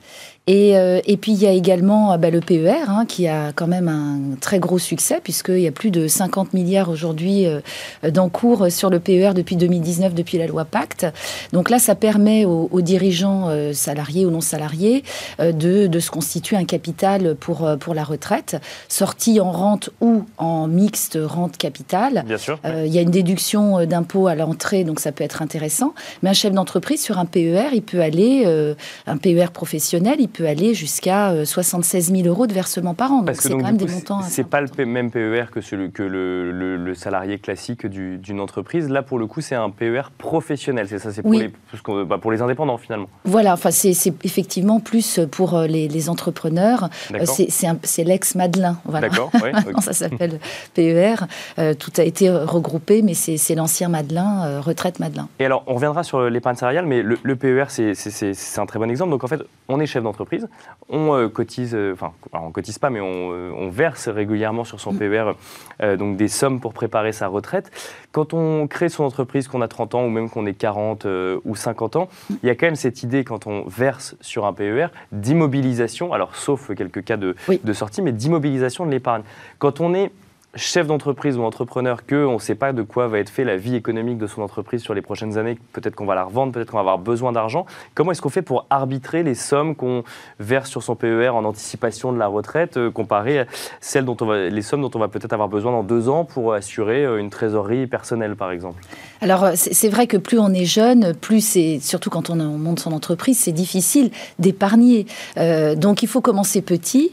Et, 0.47 0.77
euh, 0.77 1.01
et, 1.05 1.17
puis 1.17 1.33
il 1.33 1.39
y 1.39 1.45
a 1.45 1.51
également 1.51 2.13
euh, 2.13 2.17
bah, 2.17 2.29
le 2.29 2.39
PER 2.39 2.87
hein, 2.87 3.05
qui 3.05 3.27
a 3.27 3.51
quand 3.51 3.67
même 3.67 3.89
un 3.89 4.37
très 4.39 4.59
gros 4.59 4.79
succès 4.79 5.19
puisqu'il 5.21 5.59
y 5.59 5.67
a 5.67 5.73
plus 5.73 5.91
de 5.91 6.07
50 6.07 6.53
milliards 6.53 6.89
aujourd'hui 6.89 7.45
euh, 7.45 7.59
d'encours 8.09 8.71
sur 8.71 8.89
le 8.89 9.01
PER 9.01 9.31
depuis 9.35 9.57
2019, 9.57 10.13
depuis 10.13 10.37
la 10.37 10.47
loi 10.47 10.63
Pacte. 10.63 11.05
Donc 11.51 11.69
là, 11.69 11.79
ça 11.79 11.95
permet 11.95 12.45
aux, 12.45 12.81
dirigeants 12.81 13.49
salariés 13.73 14.25
ou 14.25 14.29
non 14.29 14.39
salariés 14.39 15.03
de, 15.39 15.87
de, 15.87 15.99
se 15.99 16.11
constituer 16.11 16.55
un 16.55 16.63
capital 16.63 17.35
pour, 17.35 17.67
pour 17.79 17.93
la 17.93 18.03
retraite, 18.03 18.55
sorti 18.87 19.41
en 19.41 19.51
rente 19.51 19.89
ou 19.99 20.23
en 20.37 20.67
mixte 20.67 21.17
rente-capital. 21.21 22.23
Bien 22.25 22.37
sûr. 22.37 22.59
Il 22.65 22.93
y 22.93 22.97
a 22.97 23.01
une 23.01 23.11
déduction 23.11 23.85
d'impôt 23.85 24.27
à 24.27 24.35
l'entrée, 24.35 24.83
donc 24.83 24.99
ça 24.99 25.11
peut 25.11 25.23
être 25.23 25.41
intéressant. 25.41 25.93
Mais 26.21 26.29
un 26.29 26.33
chef 26.33 26.53
d'entreprise 26.53 27.01
sur 27.01 27.17
un 27.17 27.25
PER, 27.25 27.69
il 27.73 27.81
peut 27.81 28.01
aller, 28.01 28.45
un 29.07 29.17
PER 29.17 29.47
professionnel, 29.51 30.17
il 30.19 30.29
peut 30.29 30.36
peut 30.37 30.47
aller 30.47 30.75
jusqu'à 30.75 31.45
76 31.45 32.11
euh, 32.11 32.15
000 32.17 32.27
euros 32.27 32.45
de 32.45 32.53
versement 32.53 32.93
par 32.93 33.11
an. 33.11 33.23
donc 33.23 33.35
c'est 33.39 33.49
quand 33.49 33.57
même 33.57 33.77
des 33.77 33.87
montants. 33.87 34.21
C'est 34.21 34.43
pas 34.43 34.61
le 34.61 34.85
même 34.85 35.09
PER 35.09 35.45
que, 35.51 35.61
celui, 35.61 35.91
que 35.91 36.03
le, 36.03 36.51
le, 36.77 36.93
salarié 36.93 37.39
classique 37.39 37.87
d'une 37.87 38.39
entreprise. 38.39 38.87
Là, 38.87 39.01
pour 39.01 39.17
le 39.17 39.25
coup, 39.25 39.41
c'est 39.41 39.55
un 39.55 39.69
PER 39.71 40.03
professionnel. 40.17 40.87
C'est 40.87 40.99
ça, 40.99 41.11
c'est 41.11 41.23
pour, 41.23 41.33
les, 41.33 41.51
bah, 42.05 42.19
pour 42.19 42.31
les 42.31 42.41
indépendants 42.41 42.77
finalement. 42.77 43.07
Voilà, 43.25 43.53
enfin, 43.53 43.71
c'est 43.71 43.91
effectivement 44.23 44.79
plus 44.79 45.19
pour 45.31 45.59
les, 45.61 46.09
entrepreneurs. 46.09 46.89
c'est 47.25 48.03
l'ex-Madelin. 48.03 48.77
Voilà. 48.85 49.09
D'accord. 49.09 49.31
ça 49.79 49.93
s'appelle 49.93 50.39
PER. 50.75 51.15
tout 51.79 51.91
a 51.97 52.03
été 52.03 52.29
regroupé, 52.29 53.01
mais 53.01 53.15
c'est 53.15 53.55
l'ancien 53.55 53.89
Madelin, 53.89 54.61
retraite 54.61 54.99
Madelin. 54.99 55.27
Et 55.39 55.45
alors, 55.45 55.63
on 55.65 55.73
reviendra 55.73 56.03
sur 56.03 56.29
l'épargne 56.29 56.57
salariale, 56.57 56.85
mais 56.85 57.01
le, 57.01 57.17
le 57.23 57.35
PER, 57.35 57.65
c'est 57.69 58.59
un 58.59 58.65
très 58.67 58.77
bon 58.77 58.89
exemple. 58.89 59.09
Donc, 59.09 59.23
en 59.23 59.27
fait, 59.27 59.41
on 59.67 59.79
est 59.79 59.87
chef 59.87 60.03
d'entreprise, 60.03 60.26
on 60.89 61.29
cotise, 61.29 61.77
enfin, 61.93 62.13
on 62.33 62.51
cotise 62.51 62.79
pas, 62.79 62.89
mais 62.89 63.01
on, 63.01 63.29
on, 63.29 63.69
verse 63.69 64.07
régulièrement 64.07 64.63
sur 64.63 64.79
son 64.79 64.93
mm. 64.93 64.97
PER 64.97 65.31
donc 65.97 66.17
des 66.17 66.27
sommes 66.27 66.59
pour 66.59 66.73
préparer 66.73 67.11
sa 67.11 67.27
retraite. 67.27 67.71
Quand 68.11 68.33
on 68.33 68.67
crée 68.67 68.89
son 68.89 69.03
entreprise, 69.03 69.47
qu'on 69.47 69.61
a 69.61 69.67
30 69.67 69.95
ans 69.95 70.05
ou 70.05 70.09
même 70.09 70.29
qu'on 70.29 70.45
est 70.45 70.53
40 70.53 71.05
euh, 71.05 71.39
ou 71.45 71.55
50 71.55 71.95
ans, 71.97 72.09
il 72.29 72.47
y 72.47 72.49
a 72.49 72.55
quand 72.55 72.65
même 72.65 72.75
cette 72.75 73.03
idée, 73.03 73.23
quand 73.23 73.47
on 73.47 73.63
verse 73.67 74.15
sur 74.21 74.45
un 74.45 74.53
PER, 74.53 74.87
d'immobilisation, 75.11 76.13
alors 76.13 76.35
sauf 76.35 76.73
quelques 76.75 77.03
cas 77.03 77.17
de, 77.17 77.35
de 77.63 77.73
sortie, 77.73 78.01
mais 78.01 78.11
d'immobilisation 78.11 78.85
de 78.85 78.91
l'épargne. 78.91 79.23
Quand 79.59 79.81
on 79.81 79.93
est 79.93 80.11
chef 80.57 80.87
d'entreprise 80.87 81.37
ou 81.37 81.43
entrepreneur 81.43 82.05
qu'on 82.05 82.33
ne 82.33 82.39
sait 82.39 82.55
pas 82.55 82.73
de 82.73 82.81
quoi 82.81 83.07
va 83.07 83.19
être 83.19 83.29
fait 83.29 83.43
la 83.43 83.55
vie 83.55 83.75
économique 83.75 84.17
de 84.17 84.27
son 84.27 84.41
entreprise 84.41 84.81
sur 84.81 84.93
les 84.93 85.01
prochaines 85.01 85.37
années, 85.37 85.57
peut-être 85.71 85.95
qu'on 85.95 86.05
va 86.05 86.15
la 86.15 86.23
revendre, 86.23 86.51
peut-être 86.51 86.71
qu'on 86.71 86.77
va 86.77 86.81
avoir 86.81 86.97
besoin 86.97 87.31
d'argent. 87.31 87.65
Comment 87.93 88.11
est-ce 88.11 88.21
qu'on 88.21 88.29
fait 88.29 88.41
pour 88.41 88.65
arbitrer 88.69 89.23
les 89.23 89.35
sommes 89.35 89.75
qu'on 89.75 90.03
verse 90.39 90.69
sur 90.69 90.83
son 90.83 90.95
PER 90.95 91.29
en 91.29 91.45
anticipation 91.45 92.11
de 92.11 92.17
la 92.17 92.27
retraite, 92.27 92.77
euh, 92.77 92.91
comparé 92.91 93.39
à 93.39 93.45
celles 93.79 94.05
dont 94.05 94.17
on 94.19 94.25
va, 94.25 94.49
les 94.49 94.61
sommes 94.61 94.81
dont 94.81 94.91
on 94.95 94.99
va 94.99 95.07
peut-être 95.07 95.33
avoir 95.33 95.47
besoin 95.47 95.71
dans 95.71 95.83
deux 95.83 96.09
ans 96.09 96.25
pour 96.25 96.53
assurer 96.53 97.05
euh, 97.05 97.19
une 97.19 97.29
trésorerie 97.29 97.87
personnelle, 97.87 98.35
par 98.35 98.51
exemple? 98.51 98.81
Alors, 99.21 99.43
euh, 99.43 99.51
c'est 99.55 99.89
vrai 99.89 100.07
que 100.07 100.17
plus 100.17 100.39
on 100.39 100.53
est 100.53 100.65
jeune, 100.65 101.13
plus 101.13 101.41
c'est, 101.41 101.79
surtout 101.81 102.09
quand 102.09 102.29
on 102.29 102.35
monte 102.35 102.79
son 102.79 102.93
entreprise, 102.93 103.37
c'est 103.37 103.51
difficile 103.51 104.11
d'épargner. 104.39 105.05
donc, 105.75 106.03
il 106.03 106.07
faut 106.07 106.21
commencer 106.21 106.61
petit. 106.61 107.11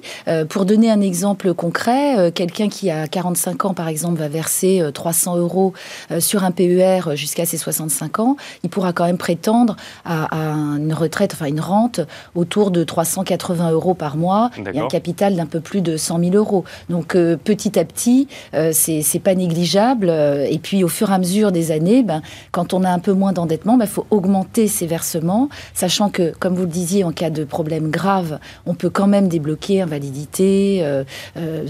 pour 0.48 0.64
donner 0.64 0.90
un 0.90 1.00
exemple 1.00 1.52
concret, 1.54 2.32
quelqu'un 2.32 2.68
qui 2.68 2.90
a 2.90 3.06
40 3.06 3.24
45 3.24 3.64
ans, 3.64 3.74
par 3.74 3.88
exemple, 3.88 4.18
va 4.18 4.28
verser 4.28 4.82
300 4.92 5.36
euh, 5.36 5.40
euros 5.40 5.72
euh, 6.10 6.20
sur 6.20 6.44
un 6.44 6.50
PER 6.50 7.00
jusqu'à 7.14 7.46
ses 7.46 7.56
65 7.56 8.20
ans, 8.20 8.36
il 8.62 8.70
pourra 8.70 8.92
quand 8.92 9.06
même 9.06 9.16
prétendre 9.16 9.76
à, 10.04 10.28
une 10.76 10.92
retraite, 10.92 11.32
enfin 11.34 11.46
une 11.46 11.60
rente 11.60 12.00
autour 12.34 12.70
de 12.70 12.84
380 12.84 13.70
euros 13.70 13.94
par 13.94 14.16
mois 14.16 14.50
et 14.72 14.78
un 14.78 14.88
capital 14.88 15.36
d'un 15.36 15.46
peu 15.46 15.60
plus 15.60 15.80
de 15.80 15.96
100 15.96 16.20
000 16.20 16.34
euros. 16.34 16.64
Donc 16.90 17.16
euh, 17.16 17.36
petit 17.36 17.78
à 17.78 17.84
petit, 17.84 18.28
c'est 18.72 19.22
pas 19.22 19.34
négligeable. 19.34 20.10
Et 20.10 20.58
puis 20.62 20.84
au 20.84 20.88
fur 20.88 21.10
et 21.10 21.14
à 21.14 21.18
mesure 21.18 21.50
des 21.50 21.70
années, 21.70 21.93
ben, 22.02 22.22
quand 22.50 22.74
on 22.74 22.84
a 22.84 22.90
un 22.90 22.98
peu 22.98 23.12
moins 23.12 23.32
d'endettement, 23.32 23.74
il 23.74 23.80
ben, 23.80 23.86
faut 23.86 24.06
augmenter 24.10 24.68
ses 24.68 24.86
versements, 24.86 25.48
sachant 25.72 26.10
que, 26.10 26.32
comme 26.38 26.54
vous 26.54 26.62
le 26.62 26.68
disiez, 26.68 27.04
en 27.04 27.12
cas 27.12 27.30
de 27.30 27.44
problème 27.44 27.90
grave, 27.90 28.38
on 28.66 28.74
peut 28.74 28.90
quand 28.90 29.06
même 29.06 29.28
débloquer 29.28 29.82
invalidité, 29.82 30.84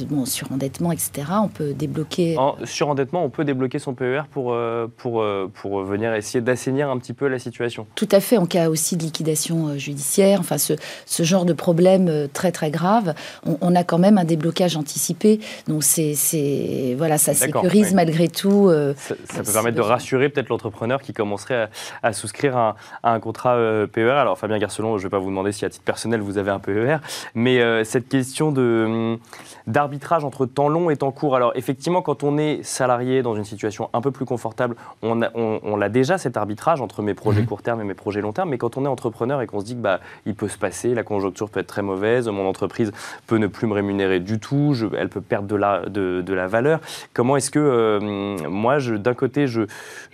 bon, 0.08 0.24
surendettement, 0.24 0.92
etc 0.92 1.24
on 1.42 1.48
peut 1.48 1.72
débloquer. 1.72 2.36
En 2.38 2.56
surendettement, 2.64 3.24
on 3.24 3.30
peut 3.30 3.44
débloquer 3.44 3.78
son 3.78 3.94
PER 3.94 4.22
pour, 4.30 4.52
euh, 4.52 4.86
pour, 4.96 5.22
euh, 5.22 5.50
pour 5.52 5.82
venir 5.82 6.14
essayer 6.14 6.40
d'assainir 6.40 6.90
un 6.90 6.98
petit 6.98 7.12
peu 7.12 7.28
la 7.28 7.38
situation. 7.38 7.86
Tout 7.94 8.08
à 8.10 8.20
fait, 8.20 8.36
en 8.36 8.46
cas 8.46 8.68
aussi 8.68 8.96
de 8.96 9.02
liquidation 9.02 9.68
euh, 9.68 9.76
judiciaire, 9.76 10.40
enfin 10.40 10.58
ce, 10.58 10.74
ce 11.06 11.22
genre 11.22 11.44
de 11.44 11.52
problème 11.52 12.28
très 12.32 12.52
très 12.52 12.70
grave, 12.70 13.14
on, 13.60 13.74
a 13.74 13.84
quand 13.84 13.98
même 13.98 14.18
un 14.18 14.24
déblocage 14.24 14.76
anticipé. 14.76 15.40
Donc 15.68 15.82
c'est 15.84 16.94
voilà, 16.96 17.18
ça 17.18 17.34
sécurise 17.34 17.94
malgré 17.94 18.28
tout. 18.28 18.70
ça, 18.96 19.14
peut 19.42 19.52
permettre 19.52 19.76
de 19.76 19.82
rassurer 19.82 20.13
peut-être 20.28 20.48
l'entrepreneur 20.48 21.02
qui 21.02 21.12
commencerait 21.12 21.68
à, 22.02 22.12
souscrire 22.12 22.56
à, 22.56 22.76
un 23.02 23.20
contrat 23.20 23.56
PER. 23.92 24.10
Alors 24.10 24.38
Fabien 24.38 24.58
Garcelon, 24.58 24.98
je 24.98 25.02
ne 25.02 25.08
vais 25.08 25.10
pas 25.10 25.18
vous 25.18 25.30
demander 25.30 25.52
si 25.52 25.64
à 25.64 25.70
titre 25.70 25.84
personnel 25.84 26.20
vous 26.20 26.38
avez 26.38 26.50
un 26.50 26.58
PER, 26.58 26.98
mais 27.34 27.84
cette 27.84 28.08
question 28.08 28.52
de 28.52 29.18
d'arbitrage 29.66 30.24
entre 30.24 30.44
temps 30.44 30.68
long 30.68 30.90
et 30.90 30.96
temps 30.96 31.10
court 31.10 31.36
alors 31.36 31.52
effectivement, 31.54 32.02
quand 32.02 32.22
on 32.22 32.38
est 32.38 32.62
salarié 32.62 33.22
dans 33.22 33.34
une 33.34 33.44
situation 33.44 33.88
un 33.92 34.00
peu 34.00 34.10
plus 34.10 34.24
confortable, 34.24 34.76
on, 35.02 35.22
a, 35.22 35.88
déjà 35.88 36.18
cet 36.18 36.36
arbitrage 36.36 36.80
entre 36.80 37.02
mes 37.02 37.14
projets 37.14 37.40
mhm. 37.40 37.46
court 37.46 37.62
terme 37.62 37.80
et 37.80 37.84
mes 37.84 37.94
projets 37.94 38.20
long 38.20 38.32
terme. 38.32 38.50
Mais 38.50 38.58
quand 38.58 38.76
on 38.76 38.84
est 38.84 38.88
entrepreneur 38.88 39.40
et 39.42 39.46
qu'on 39.46 39.60
se 39.60 39.64
dit 39.64 39.74
que 39.74 39.80
bah, 39.80 40.00
il 40.26 40.34
peut 40.34 40.48
se 40.48 40.58
passer, 40.58 40.94
la 40.94 41.02
conjoncture 41.02 41.50
peut 41.50 41.60
être 41.60 41.66
très 41.66 41.82
mauvaise, 41.82 42.28
mon 42.28 42.48
entreprise 42.48 42.92
peut 43.26 43.36
ne 43.36 43.46
plus 43.46 43.66
me 43.66 43.74
rémunérer 43.74 44.20
du 44.20 44.38
tout, 44.38 44.74
elle 44.96 45.08
peut 45.08 45.20
perdre 45.20 45.48
de 45.48 45.56
la, 45.56 45.80
de, 45.88 46.34
la 46.34 46.46
valeur. 46.46 46.80
Comment 47.12 47.36
est-ce 47.36 47.50
que 47.50 47.58
euh, 47.58 48.48
moi, 48.48 48.78
d'un 48.80 49.14
côté, 49.14 49.46
je, 49.46 49.62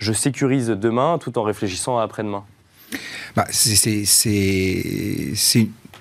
je 0.01 0.11
sécurise 0.11 0.67
demain 0.67 1.17
tout 1.17 1.37
en 1.37 1.43
réfléchissant 1.43 1.97
à 1.97 2.03
après-demain 2.03 2.43
bah, 3.35 3.45
c'est 3.49 4.05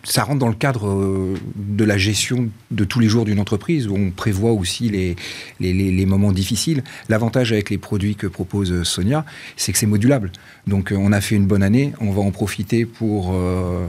ça 0.05 0.25
rentre 0.25 0.39
dans 0.39 0.49
le 0.49 0.55
cadre 0.55 0.89
euh, 0.89 1.35
de 1.57 1.85
la 1.85 1.99
gestion 1.99 2.49
de 2.71 2.85
tous 2.85 3.01
les 3.01 3.09
jours 3.09 3.25
d'une 3.25 3.39
entreprise, 3.39 3.87
où 3.87 3.95
on 3.95 4.11
prévoit 4.11 4.53
aussi 4.53 4.89
les, 4.89 5.17
les, 5.61 6.07
moments 6.07 6.33
difficiles. 6.33 6.83
L'avantage 7.09 7.53
avec 7.53 7.71
les 7.71 7.79
produits 7.79 8.17
que 8.17 8.27
propose 8.27 8.83
Sonia, 8.85 9.25
c'est 9.57 9.73
que 9.73 9.79
c'est 9.79 9.87
modulable. 9.87 10.33
Donc 10.67 10.93
euh, 10.93 10.97
on 10.99 11.13
a 11.13 11.21
fait 11.21 11.37
une 11.37 11.47
bonne 11.47 11.63
année, 11.63 11.93
on 12.01 12.11
va 12.13 12.23
en 12.23 12.31
profiter 12.31 12.87
pour 12.87 13.33
euh, 13.35 13.87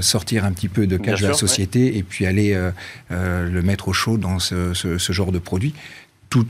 sortir 0.00 0.44
un 0.44 0.52
petit 0.52 0.68
peu 0.68 0.86
de 0.86 0.96
cash 0.96 1.22
de 1.22 1.28
la 1.28 1.34
société 1.34 1.96
et 1.96 2.02
puis 2.02 2.26
aller 2.26 2.58
le 3.10 3.62
mettre 3.62 3.88
au 3.88 3.92
chaud 3.92 4.18
dans 4.18 4.38
ce, 4.38 4.74
ce 4.74 5.12
genre 5.12 5.32
de 5.32 5.38
produit. 5.38 5.74
Tout, 6.28 6.46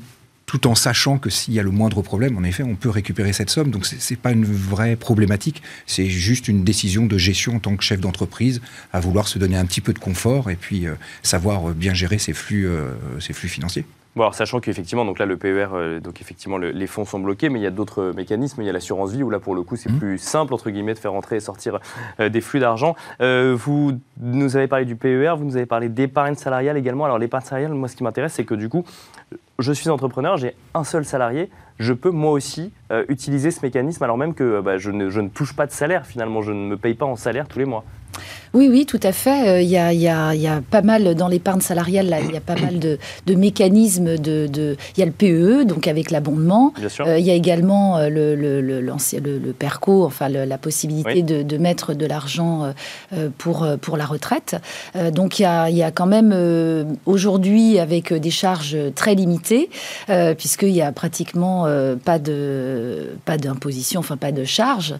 tout 0.50 0.66
en 0.66 0.74
sachant 0.74 1.16
que 1.16 1.30
s'il 1.30 1.54
y 1.54 1.60
a 1.60 1.62
le 1.62 1.70
moindre 1.70 2.02
problème, 2.02 2.36
en 2.36 2.42
effet, 2.42 2.64
on 2.64 2.74
peut 2.74 2.90
récupérer 2.90 3.32
cette 3.32 3.50
somme. 3.50 3.70
Donc, 3.70 3.86
ce 3.86 3.94
n'est 3.94 4.16
pas 4.16 4.32
une 4.32 4.44
vraie 4.44 4.96
problématique, 4.96 5.62
c'est 5.86 6.10
juste 6.10 6.48
une 6.48 6.64
décision 6.64 7.06
de 7.06 7.16
gestion 7.18 7.54
en 7.54 7.58
tant 7.60 7.76
que 7.76 7.84
chef 7.84 8.00
d'entreprise, 8.00 8.60
à 8.92 8.98
vouloir 8.98 9.28
se 9.28 9.38
donner 9.38 9.56
un 9.56 9.64
petit 9.64 9.80
peu 9.80 9.92
de 9.92 10.00
confort 10.00 10.50
et 10.50 10.56
puis 10.56 10.88
euh, 10.88 10.94
savoir 11.22 11.70
bien 11.70 11.94
gérer 11.94 12.18
ses 12.18 12.32
flux, 12.32 12.66
euh, 12.66 12.90
ses 13.20 13.32
flux 13.32 13.48
financiers. 13.48 13.84
Bon, 14.16 14.22
alors, 14.22 14.34
sachant 14.34 14.60
qu'effectivement, 14.60 15.04
donc 15.04 15.18
là, 15.18 15.26
le 15.26 15.36
PER, 15.36 15.68
euh, 15.72 16.00
donc 16.00 16.20
effectivement, 16.20 16.58
les 16.58 16.86
fonds 16.86 17.04
sont 17.04 17.20
bloqués, 17.20 17.48
mais 17.48 17.60
il 17.60 17.62
y 17.62 17.66
a 17.66 17.70
d'autres 17.70 18.12
mécanismes. 18.14 18.62
Il 18.62 18.66
y 18.66 18.68
a 18.68 18.72
l'assurance 18.72 19.12
vie 19.12 19.22
où 19.22 19.30
là, 19.30 19.38
pour 19.38 19.54
le 19.54 19.62
coup, 19.62 19.76
c'est 19.76 19.90
mmh. 19.90 19.98
plus 19.98 20.18
simple 20.18 20.52
entre 20.52 20.70
guillemets 20.70 20.94
de 20.94 20.98
faire 20.98 21.14
entrer 21.14 21.36
et 21.36 21.40
sortir 21.40 21.78
des 22.18 22.40
flux 22.40 22.60
d'argent. 22.60 22.96
vous 23.20 23.92
nous 24.20 24.56
avez 24.56 24.66
parlé 24.66 24.84
du 24.84 24.96
PER, 24.96 25.34
vous 25.36 25.44
nous 25.44 25.56
avez 25.56 25.66
parlé 25.66 25.88
d'épargne 25.88 26.34
salariale 26.34 26.76
également. 26.76 27.04
Alors 27.04 27.18
l'épargne 27.18 27.44
salariale, 27.44 27.72
moi, 27.72 27.88
ce 27.88 27.96
qui 27.96 28.02
m'intéresse, 28.02 28.34
c'est 28.34 28.44
que 28.44 28.54
du 28.54 28.68
coup, 28.68 28.84
je 29.60 29.72
suis 29.72 29.90
entrepreneur, 29.90 30.36
j'ai 30.36 30.54
un 30.74 30.84
seul 30.84 31.04
salarié, 31.04 31.50
je 31.78 31.92
peux 31.92 32.10
moi 32.10 32.32
aussi 32.32 32.72
euh, 32.90 33.04
utiliser 33.08 33.50
ce 33.50 33.60
mécanisme 33.62 34.02
alors 34.02 34.18
même 34.18 34.34
que 34.34 34.60
bah, 34.60 34.78
je, 34.78 34.90
ne, 34.90 35.10
je, 35.10 35.20
ne, 35.20 35.28
touche 35.28 35.54
pas 35.54 35.66
de 35.66 35.72
salaire 35.72 36.06
finalement, 36.06 36.42
je 36.42 36.52
ne 36.52 36.66
me 36.66 36.76
paye 36.76 36.94
pas 36.94 37.06
en 37.06 37.16
salaire 37.16 37.46
tous 37.46 37.58
les 37.58 37.64
mois. 37.64 37.84
Oui, 38.52 38.68
oui, 38.68 38.84
tout 38.84 38.98
à 39.04 39.12
fait. 39.12 39.48
Euh, 39.48 39.62
il 39.62 39.68
y, 39.68 39.76
a, 39.76 39.92
y, 39.92 40.08
a, 40.08 40.34
y, 40.34 40.48
a, 40.48 40.60
pas 40.60 40.82
mal 40.82 41.14
dans 41.14 41.28
l'épargne 41.28 41.60
salariale, 41.60 42.08
là, 42.08 42.18
il 42.20 42.32
y 42.32 42.36
a 42.36 42.40
pas 42.40 42.56
mal 42.56 42.80
de, 42.80 42.98
de 43.26 43.34
mécanismes. 43.34 44.16
De, 44.16 44.48
de, 44.48 44.76
il 44.96 45.00
y 45.00 45.02
a 45.02 45.06
le 45.06 45.12
PEE, 45.12 45.64
donc 45.64 45.86
avec 45.86 46.10
l'abondement. 46.10 46.74
Euh, 47.00 47.18
il 47.18 47.24
y 47.24 47.30
a 47.30 47.34
également 47.34 47.96
euh, 47.98 48.08
le, 48.08 48.34
le, 48.34 48.60
le, 48.60 48.80
le, 48.80 49.52
PERCO, 49.52 50.04
enfin 50.04 50.28
la 50.28 50.58
possibilité 50.58 51.22
de, 51.22 51.42
de, 51.42 51.58
mettre 51.58 51.94
de 51.94 52.06
l'argent 52.06 52.72
pour, 53.38 53.66
pour 53.80 53.96
la 53.96 54.06
retraite. 54.06 54.56
donc 55.12 55.38
il 55.38 55.42
y 55.42 55.44
a, 55.44 55.70
y 55.70 55.82
a 55.82 55.90
quand 55.90 56.06
même 56.06 56.34
aujourd'hui 57.06 57.78
avec 57.78 58.12
des 58.12 58.30
charges 58.30 58.76
très 58.94 59.14
limitées, 59.14 59.70
puisqu'il 60.36 60.72
n'y 60.72 60.82
a 60.82 60.92
pratiquement 60.92 61.66
pas 62.04 62.18
de 62.18 63.10
pas 63.24 63.38
d'imposition, 63.38 64.00
enfin 64.00 64.16
pas 64.16 64.32
de 64.32 64.44
charges 64.44 64.94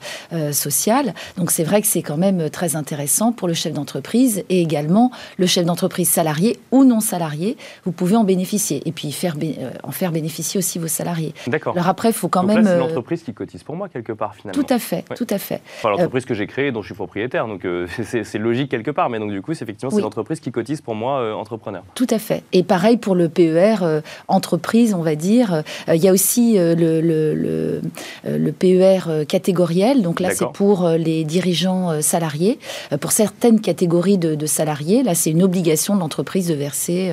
sociales. 0.52 1.14
Donc 1.36 1.50
c'est 1.50 1.64
vrai 1.64 1.80
que 1.80 1.86
c'est 1.86 2.02
quand 2.02 2.16
même 2.16 2.50
très 2.50 2.76
intéressant 2.76 2.99
pour 3.36 3.48
le 3.48 3.54
chef 3.54 3.72
d'entreprise 3.72 4.44
et 4.48 4.60
également 4.60 5.10
le 5.38 5.46
chef 5.46 5.64
d'entreprise 5.64 6.08
salarié 6.08 6.58
ou 6.70 6.84
non 6.84 7.00
salarié. 7.00 7.56
Vous 7.84 7.92
pouvez 7.92 8.16
en 8.16 8.24
bénéficier 8.24 8.82
et 8.84 8.92
puis 8.92 9.12
faire, 9.12 9.34
euh, 9.42 9.70
en 9.82 9.90
faire 9.90 10.12
bénéficier 10.12 10.58
aussi 10.58 10.78
vos 10.78 10.88
salariés. 10.88 11.34
D'accord. 11.46 11.74
Alors 11.74 11.88
après, 11.88 12.10
il 12.10 12.14
faut 12.14 12.28
quand 12.28 12.42
même. 12.42 12.64
C'est 12.64 12.70
euh, 12.70 12.78
l'entreprise 12.78 13.22
qui 13.22 13.32
cotise 13.32 13.62
pour 13.62 13.76
moi 13.76 13.88
quelque 13.88 14.12
part 14.12 14.34
finalement. 14.34 14.60
Tout 14.60 14.72
à 14.72 14.78
fait, 14.78 15.04
tout 15.16 15.26
à 15.30 15.38
fait. 15.38 15.60
Enfin, 15.78 15.90
l'entreprise 15.90 16.24
que 16.24 16.34
j'ai 16.34 16.46
créée, 16.46 16.72
dont 16.72 16.82
je 16.82 16.86
suis 16.86 16.94
propriétaire, 16.94 17.46
donc 17.46 17.64
euh, 17.64 17.86
c'est 18.02 18.38
logique 18.38 18.70
quelque 18.70 18.90
part. 18.90 19.10
Mais 19.10 19.18
donc 19.18 19.30
du 19.30 19.42
coup, 19.42 19.54
c'est 19.54 19.64
effectivement 19.64 19.94
c'est 19.94 20.02
l'entreprise 20.02 20.40
qui 20.40 20.52
cotise 20.52 20.80
pour 20.80 20.94
moi 20.94 21.34
entrepreneur. 21.36 21.82
Tout 21.94 22.06
à 22.10 22.18
fait. 22.18 22.42
Et 22.52 22.62
pareil 22.62 22.96
pour 22.96 23.14
le 23.14 23.28
PER 23.28 24.00
entreprise, 24.28 24.94
on 24.94 25.02
va 25.02 25.14
dire. 25.14 25.62
Il 25.88 26.02
y 26.02 26.08
a 26.08 26.12
aussi 26.12 26.56
le, 26.56 27.00
le, 27.00 27.80
le, 28.24 28.52
PER 28.52 29.24
catégoriel. 29.26 30.02
Donc 30.02 30.20
là, 30.20 30.30
c'est 30.30 30.50
pour 30.52 30.88
les 30.88 31.24
dirigeants 31.24 32.00
salariés. 32.02 32.58
Pour 32.98 33.12
certaines 33.12 33.61
catégories 33.61 34.18
de, 34.18 34.46
salariés, 34.46 35.03
là, 35.03 35.14
c'est 35.14 35.31
une 35.31 35.42
obligation 35.42 35.94
de 35.94 36.00
l'entreprise 36.00 36.48
de 36.48 36.55
verser 36.55 37.12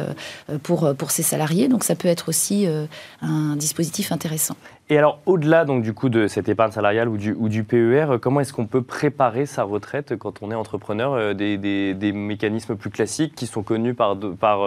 euh, 0.49 0.57
pour, 0.63 0.95
pour 0.95 1.11
ses 1.11 1.23
salariés. 1.23 1.67
Donc, 1.67 1.83
ça 1.83 1.95
peut 1.95 2.07
être 2.07 2.29
aussi 2.29 2.65
euh, 2.65 2.85
un 3.21 3.55
dispositif 3.55 4.11
intéressant. 4.11 4.55
Et 4.89 4.97
alors, 4.97 5.19
au-delà 5.25 5.65
donc 5.65 5.83
du 5.83 5.93
coup 5.93 6.07
de 6.07 6.27
cette 6.27 6.47
épargne 6.47 6.71
salariale 6.71 7.09
ou 7.09 7.17
du, 7.17 7.35
ou 7.37 7.49
du 7.49 7.65
PER, 7.65 8.17
comment 8.21 8.39
est-ce 8.39 8.53
qu'on 8.53 8.67
peut 8.67 8.81
préparer 8.81 9.45
sa 9.45 9.63
retraite 9.63 10.15
quand 10.17 10.41
on 10.41 10.49
est 10.49 10.55
entrepreneur 10.55 11.35
des, 11.35 11.57
des, 11.57 12.11
mécanismes 12.13 12.77
plus 12.77 12.89
classiques 12.89 13.35
qui 13.35 13.47
sont 13.47 13.63
connus 13.63 13.93
par, 13.93 14.17
par, 14.39 14.59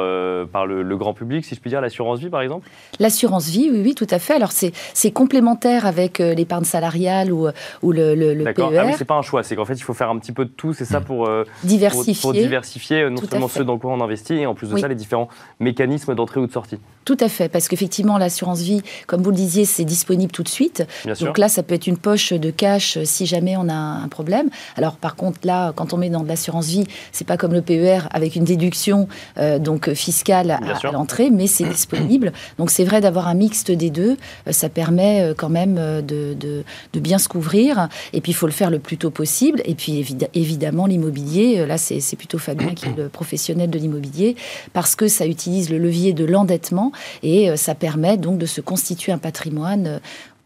par 0.52 0.66
le, 0.66 0.96
grand 0.98 1.14
public, 1.14 1.46
si 1.46 1.54
je 1.54 1.60
puis 1.60 1.70
dire, 1.70 1.80
l'assurance 1.80 2.18
vie 2.18 2.28
par 2.28 2.42
exemple? 2.42 2.68
L'assurance 2.98 3.48
vie, 3.48 3.70
oui, 3.72 3.80
oui, 3.82 3.94
tout 3.94 4.06
à 4.10 4.18
fait. 4.18 4.34
Alors 4.34 4.52
c'est 4.52 5.10
complémentaire 5.10 5.86
avec 5.86 6.18
l'épargne 6.18 6.64
salariale 6.64 7.32
ou, 7.32 7.48
ou 7.80 7.92
le, 7.92 8.14
le, 8.14 8.34
le 8.34 8.44
PER. 8.52 8.78
Ah 8.78 8.84
oui, 8.84 8.92
c'est 8.98 9.06
pas 9.06 9.16
un 9.16 9.22
choix, 9.22 9.42
c'est 9.42 9.56
qu'en 9.56 9.64
fait 9.64 9.74
il 9.74 9.82
faut 9.82 9.94
faire 9.94 10.10
un 10.10 10.18
petit 10.18 10.32
peu 10.32 10.44
de 10.44 10.50
tout, 10.50 10.74
c'est 10.74 10.84
ça 10.84 11.00
pour 11.00 11.30
diversifier, 11.64 12.20
pour, 12.20 12.32
diversifier 12.34 13.08
non 13.08 13.22
seulement 13.22 13.48
ceux 13.48 13.64
dans 13.64 13.78
quoi 13.78 13.90
on 13.92 14.00
investit 14.02 14.34
et 14.34 14.46
en 14.46 14.54
plus 14.54 14.68
de 14.68 14.76
ça 14.76 14.86
les 14.86 14.94
différents 14.94 15.28
mécanismes 15.60 16.14
d'entrée 16.14 16.40
ou 16.40 16.46
de 16.46 16.52
sortie. 16.52 16.78
Tout 17.06 17.16
à 17.20 17.28
fait, 17.30 17.48
parce 17.48 17.68
qu'effectivement, 17.68 18.18
l'assurance 18.18 18.60
vie, 18.60 18.82
comme 19.06 19.22
vous 19.22 19.30
le 19.30 19.36
disiez, 19.36 19.64
c'est 19.64 19.86
disponible 19.86 20.09
tout 20.32 20.42
de 20.42 20.48
suite. 20.48 20.86
Donc 21.20 21.38
là, 21.38 21.48
ça 21.48 21.62
peut 21.62 21.74
être 21.74 21.86
une 21.86 21.96
poche 21.96 22.32
de 22.32 22.50
cash 22.50 22.96
euh, 22.96 23.04
si 23.04 23.26
jamais 23.26 23.56
on 23.56 23.68
a 23.68 23.74
un 23.74 24.08
problème. 24.08 24.48
Alors 24.76 24.96
par 24.96 25.16
contre, 25.16 25.40
là, 25.44 25.72
quand 25.74 25.92
on 25.92 25.96
met 25.96 26.10
dans 26.10 26.22
de 26.22 26.28
l'assurance 26.28 26.68
vie, 26.68 26.84
c'est 27.12 27.26
pas 27.26 27.36
comme 27.36 27.52
le 27.52 27.62
PER 27.62 28.00
avec 28.10 28.36
une 28.36 28.44
déduction 28.44 29.08
euh, 29.38 29.58
donc 29.58 29.92
fiscale 29.94 30.50
à, 30.50 30.90
l'entrée, 30.90 31.30
mais 31.30 31.46
c'est 31.46 31.64
disponible. 31.68 32.32
Donc 32.58 32.70
c'est 32.70 32.84
vrai 32.84 33.00
d'avoir 33.00 33.28
un 33.28 33.34
mixte 33.34 33.70
des 33.70 33.90
deux, 33.90 34.16
euh, 34.46 34.52
ça 34.52 34.68
permet 34.68 35.32
quand 35.36 35.48
même 35.48 35.74
de, 35.74 36.34
de, 36.34 36.64
de, 36.92 37.00
bien 37.00 37.18
se 37.18 37.28
couvrir. 37.28 37.88
Et 38.12 38.20
puis 38.20 38.32
il 38.32 38.34
faut 38.34 38.46
le 38.46 38.52
faire 38.52 38.70
le 38.70 38.78
plus 38.78 38.96
tôt 38.96 39.10
possible. 39.10 39.62
Et 39.64 39.74
puis 39.74 40.06
évidemment, 40.34 40.86
l'immobilier, 40.86 41.66
là, 41.66 41.78
c'est 41.78 42.16
plutôt 42.16 42.38
Fabien 42.38 42.74
qui 42.74 42.86
est 42.86 42.96
le 42.96 43.08
professionnel 43.08 43.70
de 43.70 43.78
l'immobilier, 43.78 44.36
parce 44.72 44.94
que 44.96 45.08
ça 45.08 45.26
utilise 45.26 45.70
le 45.70 45.78
levier 45.78 46.12
de 46.12 46.24
l'endettement 46.24 46.92
et 47.22 47.50
euh, 47.50 47.56
ça 47.56 47.74
permet 47.74 48.16
donc 48.16 48.38
de 48.38 48.46
se 48.46 48.60
constituer 48.60 49.12
un 49.12 49.18
patrimoine 49.18 49.86
euh, 49.86 49.98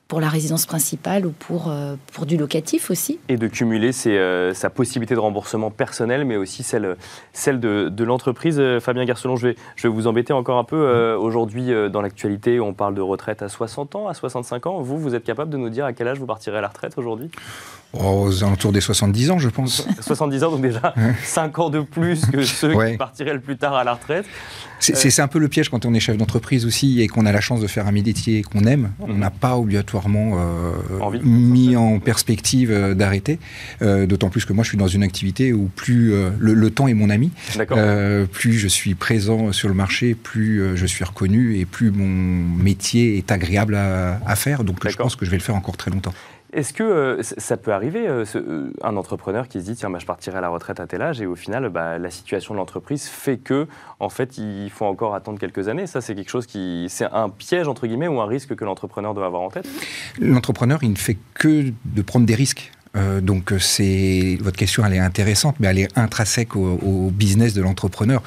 pour 0.08 0.20
la 0.20 0.28
résidence 0.28 0.66
principale 0.66 1.26
ou 1.26 1.30
pour, 1.30 1.70
euh, 1.70 1.96
pour 2.12 2.26
du 2.26 2.36
locatif 2.36 2.90
aussi. 2.90 3.18
Et 3.28 3.36
de 3.36 3.48
cumuler 3.48 3.90
sa 3.92 4.70
possibilité 4.70 5.14
de 5.14 5.20
remboursement 5.20 5.70
personnel, 5.70 6.24
mais 6.24 6.36
aussi 6.36 6.62
celle, 6.62 6.96
celle 7.32 7.58
de, 7.58 8.04
l'entreprise. 8.04 8.62
Fabien 8.80 9.04
Garcelon, 9.06 9.36
je 9.36 9.48
vais, 9.48 9.56
je 9.76 9.88
vais 9.88 9.94
vous 9.94 10.06
embêter 10.06 10.32
encore 10.32 10.58
un 10.58 10.64
peu. 10.64 11.14
Aujourd'hui, 11.14 11.70
dans 11.90 12.02
l'actualité, 12.02 12.60
on 12.60 12.74
parle 12.74 12.94
de 12.94 13.00
retraite 13.00 13.42
à 13.42 13.48
60 13.48 13.96
ans, 13.96 14.08
à 14.08 14.14
65 14.14 14.66
ans. 14.66 14.82
Vous, 14.82 14.98
vous 14.98 15.14
êtes 15.14 15.24
capable 15.24 15.50
de 15.50 15.56
nous 15.56 15.70
dire 15.70 15.86
à 15.86 15.92
quel 15.94 16.06
âge 16.06 16.18
vous 16.18 16.26
partirez 16.26 16.58
à 16.58 16.60
la 16.60 16.68
retraite 16.68 16.98
aujourd'hui? 16.98 17.30
Aux 17.94 18.42
alentours 18.44 18.72
des 18.72 18.80
70 18.80 19.30
ans, 19.30 19.38
je 19.38 19.48
pense. 19.48 19.86
70 20.00 20.44
ans, 20.44 20.50
donc 20.50 20.62
déjà 20.62 20.94
5 21.24 21.58
ans 21.58 21.70
de 21.70 21.80
plus 21.80 22.26
que 22.26 22.42
ceux 22.44 22.72
qui 22.72 22.96
partiraient 22.96 23.34
le 23.34 23.40
plus 23.40 23.56
tard 23.56 23.74
à 23.74 23.84
la 23.84 23.94
retraite. 23.94 24.26
C'est 24.80 25.20
un 25.20 25.28
peu 25.28 25.38
le 25.38 25.48
piège 25.48 25.68
quand 25.68 25.86
on 25.86 25.94
est 25.94 26.00
chef 26.00 26.16
d'entreprise 26.16 26.66
aussi 26.66 27.00
et 27.00 27.08
qu'on 27.08 27.24
a 27.26 27.32
la 27.32 27.40
chance 27.40 27.60
de 27.60 27.66
faire 27.66 27.86
un 27.86 27.92
métier 27.92 28.42
qu'on 28.42 28.64
aime. 28.64 28.92
On 29.00 29.08
mhm. 29.08 29.18
n'a 29.18 29.30
pas 29.30 29.56
obligatoirement 29.56 30.38
euh, 30.38 31.18
mis 31.22 31.76
en 31.76 32.00
perspective 32.00 32.70
euh, 32.70 32.94
d'arrêter. 32.94 33.38
Euh, 33.82 34.06
d'autant 34.06 34.28
plus 34.28 34.44
que 34.44 34.52
moi, 34.52 34.64
je 34.64 34.70
suis 34.70 34.78
dans 34.78 34.88
une 34.88 35.02
activité 35.02 35.52
où 35.52 35.70
plus 35.74 36.12
le, 36.38 36.70
temps 36.70 36.88
est 36.88 36.94
mon 36.94 37.10
ami, 37.10 37.30
plus 38.32 38.54
je 38.54 38.68
suis 38.68 38.94
présent 38.94 39.52
sur 39.52 39.68
le 39.68 39.74
marché, 39.74 40.14
plus 40.14 40.76
je 40.76 40.86
suis 40.86 41.04
reconnu 41.04 41.56
et 41.58 41.64
plus 41.64 41.90
mon 41.90 42.06
métier 42.06 43.16
est 43.16 43.30
agréable 43.30 43.74
à, 43.74 44.20
à 44.26 44.36
faire. 44.36 44.64
Donc 44.64 44.86
je 44.86 44.96
pense 44.96 45.16
que 45.16 45.24
je 45.24 45.30
vais 45.30 45.36
le 45.36 45.42
faire 45.42 45.54
encore 45.54 45.76
très 45.76 45.90
longtemps. 45.90 46.14
Est-ce 46.54 46.72
que 46.72 46.84
euh, 46.84 47.22
ça 47.22 47.56
peut 47.56 47.72
arriver, 47.72 48.06
euh, 48.06 48.24
euh, 48.36 48.72
un 48.80 48.96
entrepreneur 48.96 49.48
qui 49.48 49.60
se 49.60 49.64
dit 49.64 49.74
tiens, 49.74 49.90
bah, 49.90 49.98
je 49.98 50.06
partirai 50.06 50.38
à 50.38 50.40
la 50.40 50.48
retraite 50.48 50.78
à 50.78 50.86
tel 50.86 51.02
âge, 51.02 51.20
et 51.20 51.26
au 51.26 51.34
final, 51.34 51.68
bah, 51.68 51.98
la 51.98 52.10
situation 52.10 52.54
de 52.54 52.60
l'entreprise 52.60 53.08
fait 53.08 53.38
que, 53.38 53.66
en 53.98 54.08
fait, 54.08 54.38
il 54.38 54.70
faut 54.70 54.84
encore 54.84 55.16
attendre 55.16 55.40
quelques 55.40 55.66
années 55.66 55.88
Ça, 55.88 56.00
c'est 56.00 56.14
quelque 56.14 56.30
chose 56.30 56.46
qui. 56.46 56.86
C'est 56.88 57.06
un 57.06 57.28
piège, 57.28 57.66
entre 57.66 57.88
guillemets, 57.88 58.06
ou 58.06 58.20
un 58.20 58.26
risque 58.26 58.54
que 58.54 58.64
l'entrepreneur 58.64 59.14
doit 59.14 59.26
avoir 59.26 59.42
en 59.42 59.50
tête? 59.50 59.66
L'entrepreneur, 60.20 60.78
il 60.82 60.90
ne 60.90 60.96
fait 60.96 61.18
que 61.34 61.72
de 61.84 62.02
prendre 62.02 62.24
des 62.24 62.36
risques. 62.36 62.70
donc, 63.22 63.52
c'est 63.58 64.38
votre 64.40 64.56
question, 64.56 64.84
elle 64.86 64.94
est 64.94 65.00
intéressante, 65.00 65.56
mais 65.58 65.66
elle 65.66 65.80
est 65.80 65.98
intrinsèque 65.98 66.54
au 66.54 67.10
business 67.10 67.52
de 67.52 67.62
l'entrepreneur 67.62 68.22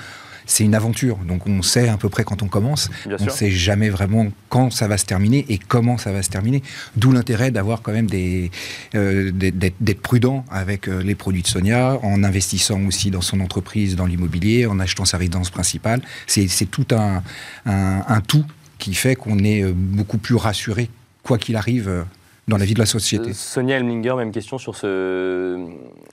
c'est 0.47 0.63
une 0.63 0.73
aventure. 0.73 1.17
Donc 1.17 1.45
on 1.45 1.61
sait 1.61 1.89
à 1.89 1.97
peu 1.97 2.09
près 2.09 2.23
quand 2.23 2.41
on 2.41 2.47
commence. 2.47 2.89
on 3.05 3.23
ne 3.23 3.29
sait 3.29 3.51
jamais 3.51 3.89
vraiment 3.89 4.27
quand 4.49 4.71
ça 4.71 4.87
va 4.87 4.97
se 4.97 5.05
terminer 5.05 5.45
et 5.49 5.59
comment 5.59 5.97
ça 5.97 6.11
va 6.11 6.23
se 6.23 6.29
terminer. 6.29 6.63
D'où 6.95 7.11
l'intérêt 7.11 7.51
d'avoir 7.51 7.83
quand 7.83 7.91
même 7.91 8.07
des, 8.07 8.49
euh, 8.95 9.31
d'être 9.31 10.01
prudent 10.01 10.45
avec 10.49 10.87
euh, 10.87 11.03
les 11.03 11.13
produits 11.13 11.43
de 11.43 11.47
Sonia, 11.47 11.99
en 12.01 12.23
investissant 12.23 12.81
aussi 12.87 13.11
dans 13.11 13.21
son 13.21 13.41
entreprise, 13.41 13.95
dans 13.95 14.05
l'immobilier, 14.05 14.65
en 14.65 14.79
achetant 14.79 15.05
sa 15.05 15.17
résidence 15.17 15.51
principale. 15.51 16.01
C'est, 16.25 16.47
tout 16.71 16.87
un, 16.91 17.21
un, 17.65 18.21
tout 18.21 18.45
qui 18.79 18.93
fait 18.93 19.15
qu'on 19.15 19.39
est 19.39 19.63
euh, 19.63 19.73
beaucoup 19.75 20.17
plus 20.17 20.35
rassuré 20.35 20.89
quoi 21.23 21.37
qu'il 21.37 21.57
arrive 21.57 22.05
dans 22.47 22.57
la 22.57 22.63
vie 22.63 22.73
de 22.73 22.79
la 22.79 22.85
société. 22.85 23.33
Sonia 23.33 23.75
Elminger, 23.75 24.15
même 24.15 24.31
question 24.31 24.57
sur 24.57 24.77
ce, 24.77 25.57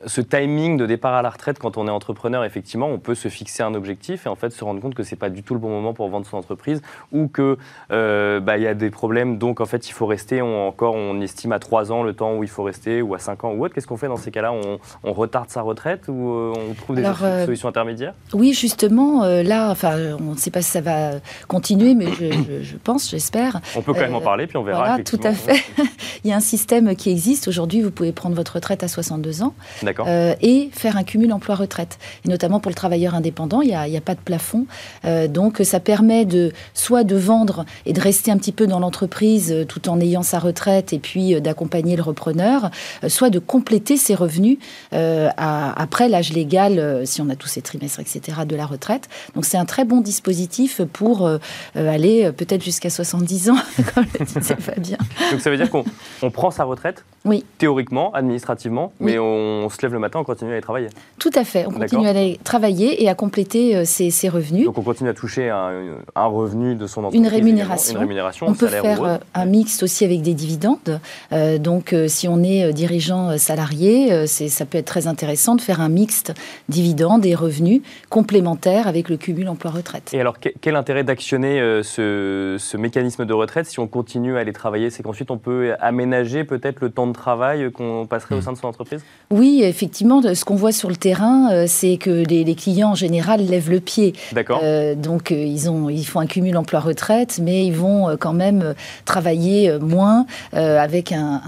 ce 0.07 0.21
timing 0.21 0.77
de 0.77 0.87
départ 0.87 1.14
à 1.14 1.23
la 1.23 1.31
retraite 1.31 1.59
quand 1.59 1.77
on 1.77 1.87
est 1.87 1.90
entrepreneur. 1.90 2.45
Effectivement, 2.45 2.88
on 2.88 2.99
peut 2.99 3.14
se 3.14 3.29
fixer 3.29 3.62
un 3.62 3.75
objectif 3.75 4.27
et 4.27 4.29
en 4.29 4.35
fait 4.35 4.51
se 4.51 4.64
rendre 4.64 4.81
compte 4.81 4.95
que 4.95 5.03
c'est 5.03 5.17
pas 5.17 5.31
du 5.31 5.43
tout 5.43 5.55
le 5.55 5.61
bon 5.61 5.71
moment 5.71 5.95
pour 5.95 6.09
vendre 6.09 6.27
son 6.27 6.37
entreprise 6.37 6.83
ou 7.12 7.29
que 7.29 7.59
euh, 7.90 8.40
bah, 8.40 8.57
il 8.57 8.62
y 8.62 8.67
a 8.67 8.75
des 8.75 8.90
problèmes. 8.90 9.38
Donc 9.38 9.61
en 9.61 9.67
fait, 9.67 9.88
il 9.88 9.93
faut 9.93 10.07
rester. 10.07 10.43
On, 10.43 10.69
encore, 10.69 10.95
on 10.95 11.21
estime 11.21 11.53
à 11.53 11.59
3 11.59 11.93
ans 11.93 12.03
le 12.03 12.12
temps 12.12 12.37
où 12.37 12.43
il 12.43 12.49
faut 12.49 12.62
rester 12.62 13.03
ou 13.03 13.14
à 13.14 13.19
5 13.19 13.45
ans 13.45 13.53
ou 13.53 13.64
autre. 13.64 13.75
Qu'est-ce 13.75 13.87
qu'on 13.87 13.97
fait 13.97 14.09
dans 14.09 14.17
ces 14.17 14.31
cas-là? 14.31 14.53
On, 14.53 14.79
on, 15.03 15.12
retarde 15.12 15.49
sa 15.49 15.62
retraite 15.62 16.09
ou 16.09 16.31
euh, 16.31 16.53
on 16.71 16.75
trouve 16.75 16.97
des 16.97 17.05
solutions 17.45 17.69
intermédiaires? 17.69 18.14
Oui, 18.33 18.53
justement, 18.53 19.25
là, 19.25 19.71
enfin, 19.71 19.97
on 20.19 20.33
ne 20.33 20.37
sait 20.37 20.51
pas 20.51 20.62
si 20.62 20.71
ça 20.71 20.81
va 20.81 21.12
continuer, 21.49 21.95
mais 21.95 22.07
je, 22.12 22.62
je, 22.62 22.77
pense, 22.77 23.11
j'espère. 23.11 23.61
On 23.77 23.83
peut 23.83 23.93
quand 23.93 24.01
même 24.01 24.14
en 24.14 24.21
parler, 24.21 24.47
puis 24.47 24.57
on 24.57 24.64
verra. 24.64 24.85
Voilà, 24.85 25.05
tout 25.05 25.21
à 25.23 25.33
fait. 25.33 25.64
il 26.25 26.31
y 26.31 26.33
a 26.33 26.37
un 26.37 26.40
système 26.40 26.95
qui 26.97 27.11
existe. 27.11 27.49
Aujourd'hui, 27.49 27.81
vous 27.81 27.90
pouvez 27.90 28.12
prendre 28.12 28.35
votre 28.35 28.55
retraite 28.55 28.83
à 28.83 28.88
62 28.88 29.43
ans 29.43 29.55
euh, 30.00 30.35
et 30.40 30.70
faire 30.72 30.96
un 30.96 31.04
cumul 31.04 31.33
emploi-retraite. 31.33 31.98
Et 32.24 32.28
notamment 32.28 32.61
pour 32.61 32.70
le 32.70 32.74
travailleur 32.74 33.14
indépendant, 33.14 33.61
il 33.61 33.68
n'y 33.68 33.74
a, 33.74 33.83
a, 33.83 34.00
pas 34.00 34.14
de 34.14 34.20
plafond. 34.20 34.66
Euh, 35.04 35.28
donc 35.28 35.61
ça 35.64 35.80
permet 35.80 36.24
de 36.24 36.52
soit 36.74 37.04
de 37.04 37.16
vendre 37.16 37.64
et 37.87 37.92
de 37.92 38.00
rester 38.00 38.30
un 38.30 38.37
petit 38.37 38.52
peu 38.52 38.66
dans 38.66 38.80
l'entreprise 38.80 39.52
euh, 39.52 39.64
tout 39.64 39.88
en 39.88 40.00
ayant 40.00 40.22
sa 40.22 40.38
retraite 40.38 40.92
et 40.92 40.98
puis 40.98 41.40
d'accompagner 41.40 41.96
le 41.96 42.02
repreneur, 42.02 42.70
soit 43.09 43.30
de 43.30 43.38
compléter 43.38 43.96
ses 43.96 44.14
revenus 44.14 44.59
après 44.92 46.09
l'âge 46.09 46.33
légal, 46.33 47.02
si 47.07 47.20
on 47.20 47.28
a 47.28 47.37
tous 47.37 47.48
ces 47.48 47.62
trimestres, 47.62 48.00
etc., 48.00 48.38
de 48.46 48.57
la 48.57 48.66
retraite. 48.66 49.09
Donc 49.35 49.44
c'est 49.44 49.57
un 49.57 49.64
très 49.64 49.85
bon 49.85 50.00
dispositif 50.00 50.80
pour 50.92 51.28
aller 51.74 52.30
peut-être 52.33 52.62
jusqu'à 52.62 52.90
70 52.90 53.50
ans, 53.50 53.57
comme 53.94 54.04
le 54.18 54.24
disait 54.24 54.57
Fabien. 54.59 54.98
Donc 55.30 55.40
ça 55.40 55.50
veut 55.50 55.57
dire 55.57 55.70
qu'on 55.70 55.85
on 56.22 56.30
prend 56.30 56.50
sa 56.50 56.64
retraite, 56.64 57.04
oui. 57.24 57.44
théoriquement, 57.59 58.12
administrativement, 58.12 58.92
mais 59.00 59.18
on, 59.18 59.68
se 59.68 59.84
lève 59.85 59.92
le 59.92 59.99
matin, 59.99 60.18
on 60.18 60.25
continue 60.25 60.51
à 60.51 60.53
aller 60.55 60.62
travailler. 60.62 60.88
Tout 61.18 61.31
à 61.35 61.44
fait, 61.44 61.66
on 61.66 61.70
continue 61.70 62.07
à 62.07 62.11
aller 62.11 62.38
travailler 62.42 63.03
et 63.03 63.09
à 63.09 63.14
compléter 63.14 63.77
euh, 63.77 63.85
ses, 63.85 64.29
revenus. 64.29 64.64
Donc 64.64 64.79
on 64.79 64.83
continue 64.83 65.11
à 65.11 65.14
toucher 65.14 65.51
un, 65.51 66.27
revenu 66.27 66.75
de 66.75 66.87
son 66.87 67.01
entreprise. 67.01 67.20
Une 67.20 67.29
rémunération. 67.29 67.94
Une 67.94 68.01
rémunération 68.01 68.47
on 68.49 68.55
peut 68.55 68.66
faire 68.66 69.03
euh, 69.03 69.18
un 69.35 69.44
mix 69.44 69.83
aussi 69.83 70.05
avec 70.05 70.23
des 70.23 70.35
dividendes. 70.35 71.01
Euh, 71.33 71.59
donc 71.59 71.94
si 72.09 72.27
on 72.29 72.42
est 72.42 72.73
dirigeant 72.73 73.37
salarié, 73.38 74.27
ça 74.27 74.66
peut 74.66 74.79
être 74.79 74.87
très 74.87 75.07
intéressant 75.07 75.55
de 75.55 75.61
faire 75.61 75.81
un 75.81 75.88
mixte 75.88 76.33
dividendes 76.68 77.27
et 77.27 77.35
revenus 77.35 77.83
complémentaires 78.09 78.88
avec 78.88 79.09
le 79.09 79.16
cumul 79.16 79.49
emploi-retraite. 79.49 80.12
Et 80.14 80.20
alors 80.20 80.37
quel 80.38 80.77
intérêt 80.77 81.05
d'actionner 81.05 81.61
ce, 81.83 82.57
ce 82.59 82.77
mécanisme 82.77 83.25
de 83.25 83.33
retraite 83.33 83.66
si 83.66 83.79
on 83.79 83.87
continue 83.87 84.37
à 84.37 84.40
aller 84.40 84.53
travailler? 84.53 84.90
C'est 84.90 85.03
qu'ensuite 85.03 85.31
on 85.31 85.38
peut 85.38 85.75
aménager 85.81 86.44
peut-être 86.44 86.81
le 86.81 86.90
temps 86.90 87.07
de 87.07 87.12
travail 87.12 87.70
qu'on 87.70 88.07
passerait 88.07 88.35
au 88.35 88.40
sein 88.40 88.53
de 88.53 88.59
son 88.59 88.66
entreprise? 88.66 89.05
Oui, 89.31 89.62
effectivement. 89.75 90.23
Ce 90.23 90.45
qu'on 90.45 90.55
voit 90.55 90.73
sur 90.73 90.89
le 90.89 90.97
terrain, 90.97 91.51
euh, 91.51 91.65
c'est 91.67 91.97
que 91.97 92.11
les, 92.11 92.55
clients 92.55 92.91
en 92.91 92.95
général 92.95 93.45
lèvent 93.45 93.71
le 93.71 93.81
pied. 93.81 94.15
D'accord. 94.33 94.61
Euh, 94.63 94.95
donc 94.95 95.33
euh, 95.33 95.35
ils, 95.35 95.69
ont, 95.69 95.91
ils 95.91 96.05
font 96.05 96.21
un 96.21 96.27
cumul 96.27 96.57
emploi-retraite, 96.57 97.41
mais 97.43 97.67
ils 97.67 97.75
vont 97.75 98.17
quand 98.19 98.33
même 98.33 98.75
travailler 99.05 99.79
moins 99.79 100.27
avec 100.53 101.13
un, 101.13 101.41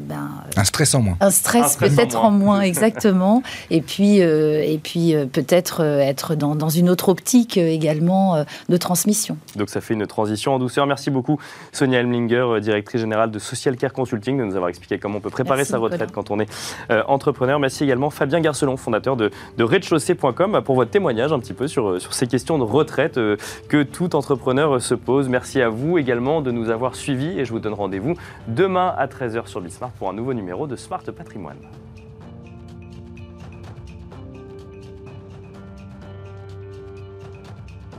ben, 0.00 0.30
un, 0.56 0.64
stress 0.64 0.94
en 0.94 1.02
moins. 1.02 1.16
Un 1.20 1.30
stress, 1.30 1.76
peut-être 1.76 2.24
en 2.24 2.30
moins, 2.30 2.60
exactement. 2.72 3.42
et 3.70 3.80
puis, 3.80 4.18
et 4.18 4.80
puis 4.82 5.14
peut-être 5.32 5.82
être 5.82 6.34
dans, 6.34 6.56
dans, 6.56 6.68
une 6.68 6.90
autre 6.90 7.08
optique 7.08 7.56
également 7.56 8.44
de 8.68 8.76
transmission. 8.76 9.36
Donc 9.56 9.70
ça 9.70 9.80
fait 9.80 9.94
une 9.94 10.06
transition 10.06 10.54
en 10.54 10.58
douceur. 10.58 10.86
Merci 10.86 11.10
beaucoup 11.10 11.38
Sonia 11.72 12.00
Elmlinger, 12.00 12.60
directrice 12.60 13.00
générale 13.00 13.30
de 13.30 13.38
Social 13.38 13.76
Care 13.76 13.92
Consulting, 13.92 14.38
de 14.38 14.44
nous 14.44 14.56
avoir 14.56 14.68
expliqué 14.68 14.98
comment 14.98 15.18
on 15.18 15.20
peut 15.20 15.30
préparer 15.30 15.64
sa 15.64 15.78
retraite 15.78 16.10
quand 16.12 16.30
on 16.30 16.40
est 16.40 16.50
euh, 16.90 17.02
Merci 17.58 17.84
également 17.84 18.10
Fabien 18.10 18.40
Garcelon, 18.40 18.76
fondateur 18.76 19.16
de, 19.16 19.30
de 19.58 19.64
pour 20.60 20.74
votre 20.76 20.90
témoignage 20.90 21.32
un 21.32 21.38
petit 21.38 21.52
peu 21.52 21.68
sur, 21.68 21.88
euh, 21.88 21.98
ces 22.10 22.26
questions 22.26 22.58
de 22.58 22.64
retraite 22.64 23.18
euh, 23.18 23.36
que 23.68 23.82
tout 23.82 24.16
entrepreneur 24.16 24.80
se 24.80 24.94
pose. 24.94 25.28
Merci 25.28 25.60
à 25.60 25.68
vous 25.68 25.98
également 25.98 26.40
de 26.40 26.50
nous 26.50 26.70
avoir 26.70 26.94
suivis 26.96 27.38
et 27.38 27.44
je 27.44 27.52
vous 27.52 27.60
donne 27.60 27.74
rendez-vous 27.74 28.14
demain 28.48 28.94
à 28.96 29.06
13h 29.06 29.46
sur 29.46 29.60
Bismart 29.60 29.90
pour 29.90 30.08
un 30.08 30.12
nouveau 30.12 30.34
numéro 30.34 30.66
de 30.66 30.76
Smart 30.76 31.02
Patrimoine. 31.04 31.58